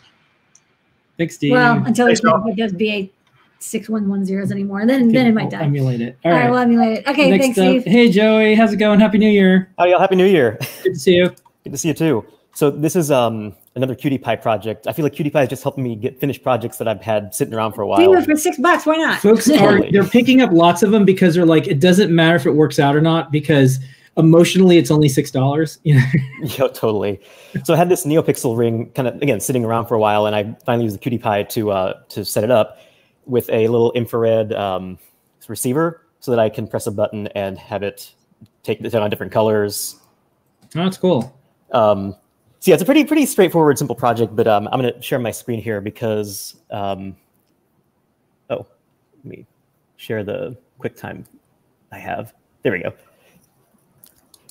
Thanks, 1.20 1.34
Steve. 1.34 1.52
Well, 1.52 1.76
until 1.84 2.06
Thanks, 2.06 2.20
it 2.20 2.22
Phil. 2.24 2.54
does 2.56 2.72
BA 2.72 3.10
six 3.58 3.90
one 3.90 4.08
one 4.08 4.24
zeros 4.24 4.50
anymore, 4.50 4.86
then 4.86 5.12
then 5.12 5.26
it 5.26 5.34
might 5.34 5.50
We'll 5.50 5.60
die. 5.60 5.64
Emulate 5.64 6.00
it. 6.00 6.16
All 6.24 6.32
right, 6.32 6.48
we'll 6.48 6.58
emulate 6.58 6.98
it. 7.00 7.06
Okay, 7.06 7.30
Next 7.30 7.44
thanks, 7.44 7.58
up, 7.58 7.64
Steve. 7.64 7.84
hey 7.84 8.10
Joey, 8.10 8.54
how's 8.54 8.72
it 8.72 8.78
going? 8.78 8.98
Happy 9.00 9.18
New 9.18 9.28
Year. 9.28 9.68
Howdy, 9.78 9.92
all. 9.92 10.00
Happy 10.00 10.16
New 10.16 10.24
Year. 10.24 10.56
Good 10.82 10.94
to 10.94 10.98
see 10.98 11.16
you. 11.16 11.28
Good 11.64 11.72
to 11.72 11.76
see 11.76 11.88
you 11.88 11.94
too. 11.94 12.24
So 12.54 12.70
this 12.70 12.96
is 12.96 13.10
um, 13.10 13.54
another 13.76 13.94
QT 13.94 14.24
Py 14.24 14.36
project. 14.36 14.86
I 14.86 14.92
feel 14.94 15.04
like 15.04 15.12
QT 15.12 15.30
Py 15.30 15.38
is 15.40 15.48
just 15.50 15.62
helping 15.62 15.84
me 15.84 15.94
get 15.94 16.18
finished 16.18 16.42
projects 16.42 16.78
that 16.78 16.88
I've 16.88 17.02
had 17.02 17.34
sitting 17.34 17.52
around 17.52 17.74
for 17.74 17.82
a 17.82 17.84
Do 17.84 17.88
while. 17.90 18.14
it 18.14 18.24
for 18.24 18.34
six 18.34 18.56
bucks. 18.58 18.86
Why 18.86 18.96
not? 18.96 19.20
Folks 19.20 19.48
are 19.50 19.90
they're 19.92 20.04
picking 20.04 20.40
up 20.40 20.50
lots 20.52 20.82
of 20.82 20.90
them 20.90 21.04
because 21.04 21.34
they're 21.34 21.44
like, 21.44 21.68
it 21.68 21.80
doesn't 21.80 22.10
matter 22.10 22.36
if 22.36 22.46
it 22.46 22.52
works 22.52 22.78
out 22.78 22.96
or 22.96 23.02
not 23.02 23.30
because 23.30 23.78
emotionally 24.16 24.78
it's 24.78 24.90
only 24.90 25.08
six 25.08 25.30
dollars. 25.30 25.78
You 25.84 25.94
know? 25.96 26.04
Yeah, 26.42 26.68
totally. 26.68 27.20
So 27.64 27.74
I 27.74 27.76
had 27.76 27.88
this 27.88 28.04
NeoPixel 28.04 28.56
ring 28.56 28.90
kind 28.92 29.08
of 29.08 29.20
again 29.22 29.40
sitting 29.40 29.64
around 29.64 29.86
for 29.86 29.94
a 29.94 29.98
while, 29.98 30.26
and 30.26 30.34
I 30.34 30.56
finally 30.64 30.84
used 30.84 31.00
the 31.00 31.10
QT 31.10 31.22
Py 31.22 31.52
to 31.54 31.70
uh, 31.70 31.92
to 32.10 32.24
set 32.24 32.44
it 32.44 32.50
up 32.50 32.78
with 33.26 33.48
a 33.50 33.68
little 33.68 33.92
infrared 33.92 34.52
um, 34.52 34.98
receiver, 35.48 36.06
so 36.20 36.30
that 36.30 36.40
I 36.40 36.48
can 36.48 36.66
press 36.66 36.86
a 36.86 36.90
button 36.90 37.26
and 37.28 37.58
have 37.58 37.82
it 37.82 38.12
take 38.62 38.80
it 38.80 38.94
on 38.94 39.10
different 39.10 39.32
colors. 39.32 39.96
Oh, 40.76 40.84
that's 40.84 40.98
cool. 40.98 41.36
Um, 41.72 42.14
so 42.60 42.70
yeah, 42.70 42.74
it's 42.74 42.82
a 42.82 42.86
pretty 42.86 43.04
pretty 43.04 43.26
straightforward, 43.26 43.78
simple 43.78 43.96
project. 43.96 44.36
But 44.36 44.46
um, 44.46 44.68
I'm 44.70 44.80
going 44.80 44.92
to 44.92 45.02
share 45.02 45.18
my 45.18 45.30
screen 45.30 45.60
here 45.60 45.80
because 45.80 46.56
um, 46.70 47.16
oh, 48.50 48.66
let 49.16 49.24
me 49.24 49.46
share 49.96 50.24
the 50.24 50.56
QuickTime 50.80 51.24
I 51.92 51.98
have. 51.98 52.34
There 52.62 52.72
we 52.72 52.82
go. 52.82 52.92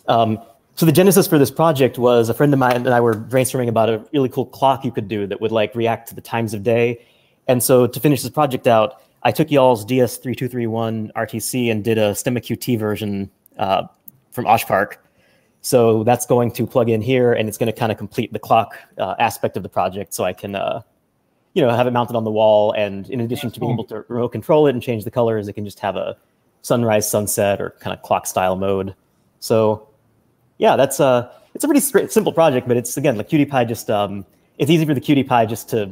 Um, 0.09 0.39
so 0.75 0.85
the 0.85 0.91
genesis 0.91 1.27
for 1.27 1.37
this 1.37 1.51
project 1.51 1.97
was 1.97 2.29
a 2.29 2.33
friend 2.33 2.51
of 2.51 2.59
mine 2.59 2.75
and 2.75 2.89
I 2.89 2.99
were 2.99 3.13
brainstorming 3.13 3.67
about 3.67 3.89
a 3.89 4.03
really 4.11 4.29
cool 4.29 4.45
clock 4.45 4.83
you 4.83 4.91
could 4.91 5.07
do 5.07 5.27
that 5.27 5.39
would 5.39 5.51
like 5.51 5.75
react 5.75 6.09
to 6.09 6.15
the 6.15 6.21
times 6.21 6.53
of 6.53 6.63
day. 6.63 7.05
And 7.47 7.61
so 7.61 7.85
to 7.85 7.99
finish 7.99 8.21
this 8.21 8.31
project 8.31 8.65
out, 8.65 9.01
I 9.23 9.31
took 9.31 9.51
y'all's 9.51 9.85
DS3231 9.85 11.11
RTC 11.13 11.69
and 11.69 11.83
did 11.83 11.97
a 11.97 12.11
STEMMA 12.13 12.39
QT 12.39 12.79
version 12.79 13.29
uh, 13.57 13.87
from 14.31 14.45
Oshpark. 14.45 14.95
So 15.59 16.05
that's 16.05 16.25
going 16.25 16.51
to 16.51 16.65
plug 16.65 16.89
in 16.89 17.01
here 17.01 17.33
and 17.33 17.49
it's 17.49 17.57
going 17.57 17.71
to 17.71 17.77
kind 17.77 17.91
of 17.91 17.97
complete 17.97 18.31
the 18.31 18.39
clock 18.39 18.77
uh, 18.97 19.15
aspect 19.19 19.57
of 19.57 19.63
the 19.63 19.69
project 19.69 20.13
so 20.13 20.23
I 20.23 20.31
can, 20.31 20.55
uh, 20.55 20.81
you 21.53 21.61
know, 21.61 21.69
have 21.71 21.87
it 21.87 21.91
mounted 21.91 22.15
on 22.15 22.23
the 22.23 22.31
wall. 22.31 22.71
And 22.71 23.09
in 23.09 23.19
addition 23.19 23.51
to 23.51 23.59
being 23.59 23.73
able 23.73 23.83
to 23.85 24.05
remote 24.07 24.29
control 24.29 24.67
it 24.67 24.75
and 24.75 24.81
change 24.81 25.03
the 25.03 25.11
colors, 25.11 25.49
it 25.49 25.53
can 25.53 25.65
just 25.65 25.81
have 25.81 25.97
a 25.97 26.15
sunrise, 26.61 27.11
sunset, 27.11 27.59
or 27.59 27.71
kind 27.81 27.93
of 27.93 28.01
clock 28.01 28.27
style 28.27 28.55
mode. 28.55 28.95
So 29.41 29.88
yeah, 30.59 30.75
that's 30.75 30.99
uh 30.99 31.31
it's 31.55 31.63
a 31.63 31.67
pretty 31.67 31.79
straight, 31.81 32.11
simple 32.11 32.31
project, 32.31 32.67
but 32.67 32.77
it's 32.77 32.95
again 32.95 33.17
like 33.17 33.27
QT 33.27 33.49
Py 33.49 33.65
just 33.65 33.89
um 33.89 34.23
it's 34.59 34.69
easy 34.69 34.85
for 34.85 34.93
the 34.93 35.01
QT 35.01 35.27
Py 35.27 35.49
just 35.49 35.67
to 35.69 35.89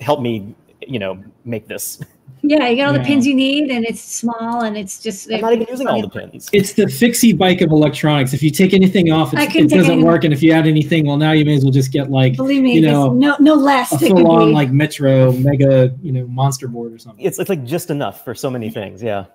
help 0.00 0.20
me, 0.22 0.54
you 0.80 0.98
know, 0.98 1.22
make 1.44 1.68
this. 1.68 2.00
Yeah, 2.42 2.68
you 2.68 2.76
get 2.76 2.86
all 2.86 2.94
the 2.94 3.00
pins 3.00 3.26
you 3.26 3.34
need, 3.34 3.70
and 3.70 3.84
it's 3.84 4.00
small, 4.00 4.62
and 4.62 4.74
it's 4.76 5.02
just. 5.02 5.30
I'm 5.30 5.42
not 5.42 5.52
even 5.52 5.66
using 5.68 5.86
all 5.86 6.00
the 6.00 6.08
pins. 6.08 6.48
It's 6.54 6.72
the 6.72 6.86
fixie 6.88 7.34
bike 7.34 7.60
of 7.60 7.70
electronics. 7.70 8.32
If 8.32 8.42
you 8.42 8.50
take 8.50 8.72
anything 8.72 9.12
off, 9.12 9.34
it's, 9.34 9.54
it 9.54 9.68
doesn't 9.68 9.92
any- 9.92 10.02
work. 10.04 10.24
And 10.24 10.32
if 10.32 10.42
you 10.42 10.52
add 10.52 10.66
anything, 10.66 11.06
well, 11.06 11.18
now 11.18 11.32
you 11.32 11.44
may 11.44 11.56
as 11.56 11.64
well 11.64 11.72
just 11.72 11.92
get 11.92 12.10
like 12.10 12.36
Believe 12.36 12.62
me, 12.62 12.74
you 12.74 12.80
know 12.80 13.12
no 13.12 13.36
no 13.40 13.54
less. 13.54 13.92
a 13.92 13.98
that 13.98 14.08
full 14.08 14.30
on 14.30 14.52
like 14.52 14.70
Metro 14.70 15.32
Mega, 15.32 15.94
you 16.02 16.12
know, 16.12 16.26
monster 16.28 16.66
board 16.66 16.94
or 16.94 16.98
something. 16.98 17.22
It's, 17.22 17.38
it's 17.38 17.50
like 17.50 17.64
just 17.64 17.90
enough 17.90 18.24
for 18.24 18.34
so 18.34 18.48
many 18.48 18.70
things. 18.70 19.02
Yeah. 19.02 19.26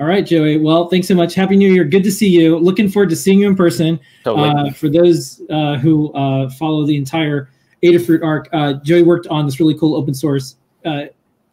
All 0.00 0.06
right, 0.06 0.24
Joey. 0.24 0.56
Well, 0.56 0.88
thanks 0.88 1.06
so 1.08 1.14
much. 1.14 1.34
Happy 1.34 1.56
New 1.56 1.70
Year. 1.70 1.84
Good 1.84 2.02
to 2.04 2.10
see 2.10 2.28
you. 2.28 2.58
Looking 2.58 2.88
forward 2.88 3.10
to 3.10 3.16
seeing 3.16 3.40
you 3.40 3.48
in 3.48 3.54
person. 3.54 4.00
Totally. 4.24 4.48
Uh, 4.48 4.70
for 4.72 4.88
those 4.88 5.42
uh, 5.50 5.76
who 5.76 6.10
uh, 6.14 6.48
follow 6.48 6.86
the 6.86 6.96
entire 6.96 7.50
Adafruit 7.82 8.24
arc, 8.24 8.48
uh, 8.54 8.74
Joey 8.82 9.02
worked 9.02 9.26
on 9.26 9.44
this 9.44 9.60
really 9.60 9.74
cool 9.74 9.94
open 9.94 10.14
source 10.14 10.56
uh, 10.86 11.04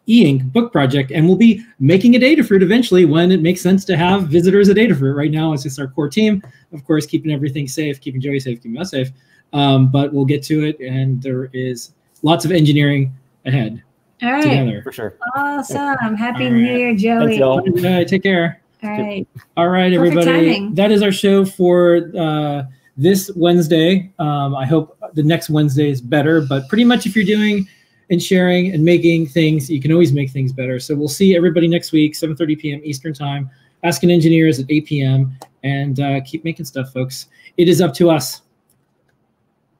e-ink 0.06 0.44
book 0.44 0.72
project, 0.72 1.10
and 1.10 1.26
we'll 1.26 1.36
be 1.36 1.62
making 1.78 2.14
it 2.14 2.22
Adafruit 2.22 2.62
eventually 2.62 3.04
when 3.04 3.30
it 3.30 3.42
makes 3.42 3.60
sense 3.60 3.84
to 3.84 3.98
have 3.98 4.28
visitors 4.28 4.70
at 4.70 4.78
Adafruit. 4.78 5.14
Right 5.14 5.30
now, 5.30 5.52
it's 5.52 5.64
just 5.64 5.78
our 5.78 5.88
core 5.88 6.08
team, 6.08 6.42
of 6.72 6.82
course, 6.86 7.04
keeping 7.04 7.30
everything 7.30 7.68
safe, 7.68 8.00
keeping 8.00 8.18
Joey 8.18 8.40
safe, 8.40 8.62
keeping 8.62 8.80
us 8.80 8.92
safe. 8.92 9.10
Um, 9.52 9.90
but 9.90 10.14
we'll 10.14 10.24
get 10.24 10.42
to 10.44 10.64
it, 10.64 10.80
and 10.80 11.22
there 11.22 11.50
is 11.52 11.92
lots 12.22 12.46
of 12.46 12.52
engineering 12.52 13.14
ahead 13.44 13.82
all 14.22 14.32
right, 14.32 14.42
together. 14.42 14.82
For 14.82 14.92
sure. 14.92 15.16
awesome. 15.36 16.14
Happy 16.14 16.46
All 16.46 16.52
New. 16.52 16.58
Year, 16.76 16.94
Joey. 16.94 17.26
Thanks, 17.26 17.38
y'all. 17.38 17.60
All 17.60 17.96
right, 17.96 18.06
take 18.08 18.22
care. 18.22 18.60
All 18.82 18.90
right. 18.90 19.26
All 19.56 19.68
right, 19.68 19.92
Perfect 19.94 20.16
everybody. 20.18 20.52
timing. 20.52 20.74
That 20.74 20.90
is 20.92 21.02
our 21.02 21.12
show 21.12 21.44
for 21.44 22.10
uh, 22.18 22.62
this 22.96 23.30
Wednesday. 23.34 24.10
Um, 24.18 24.54
I 24.54 24.66
hope 24.66 24.98
the 25.14 25.22
next 25.22 25.50
Wednesday 25.50 25.90
is 25.90 26.00
better, 26.00 26.40
but 26.42 26.68
pretty 26.68 26.84
much 26.84 27.06
if 27.06 27.16
you're 27.16 27.24
doing 27.24 27.66
and 28.10 28.22
sharing 28.22 28.72
and 28.72 28.84
making 28.84 29.26
things, 29.26 29.68
you 29.68 29.80
can 29.80 29.92
always 29.92 30.12
make 30.12 30.30
things 30.30 30.52
better. 30.52 30.78
So 30.80 30.94
we'll 30.94 31.08
see 31.08 31.36
everybody 31.36 31.68
next 31.68 31.92
week, 31.92 32.14
7:30 32.14 32.58
p.m. 32.58 32.80
Eastern 32.84 33.12
Time. 33.14 33.50
Asking 33.84 34.10
engineers 34.10 34.58
at 34.58 34.66
8 34.68 34.86
p.m. 34.86 35.36
and 35.62 36.00
uh, 36.00 36.20
keep 36.24 36.42
making 36.42 36.64
stuff, 36.66 36.92
folks. 36.92 37.26
It 37.58 37.68
is 37.68 37.80
up 37.80 37.94
to 37.94 38.10
us. 38.10 38.42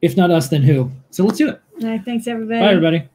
If 0.03 0.17
not 0.17 0.31
us, 0.31 0.49
then 0.49 0.63
who? 0.63 0.93
So 1.11 1.25
let's 1.25 1.39
do 1.39 1.49
it. 1.49 1.61
All 1.83 1.89
right. 1.89 2.05
Thanks, 2.05 2.29
everybody. 2.29 2.61
Bye, 2.61 2.69
everybody. 2.69 3.09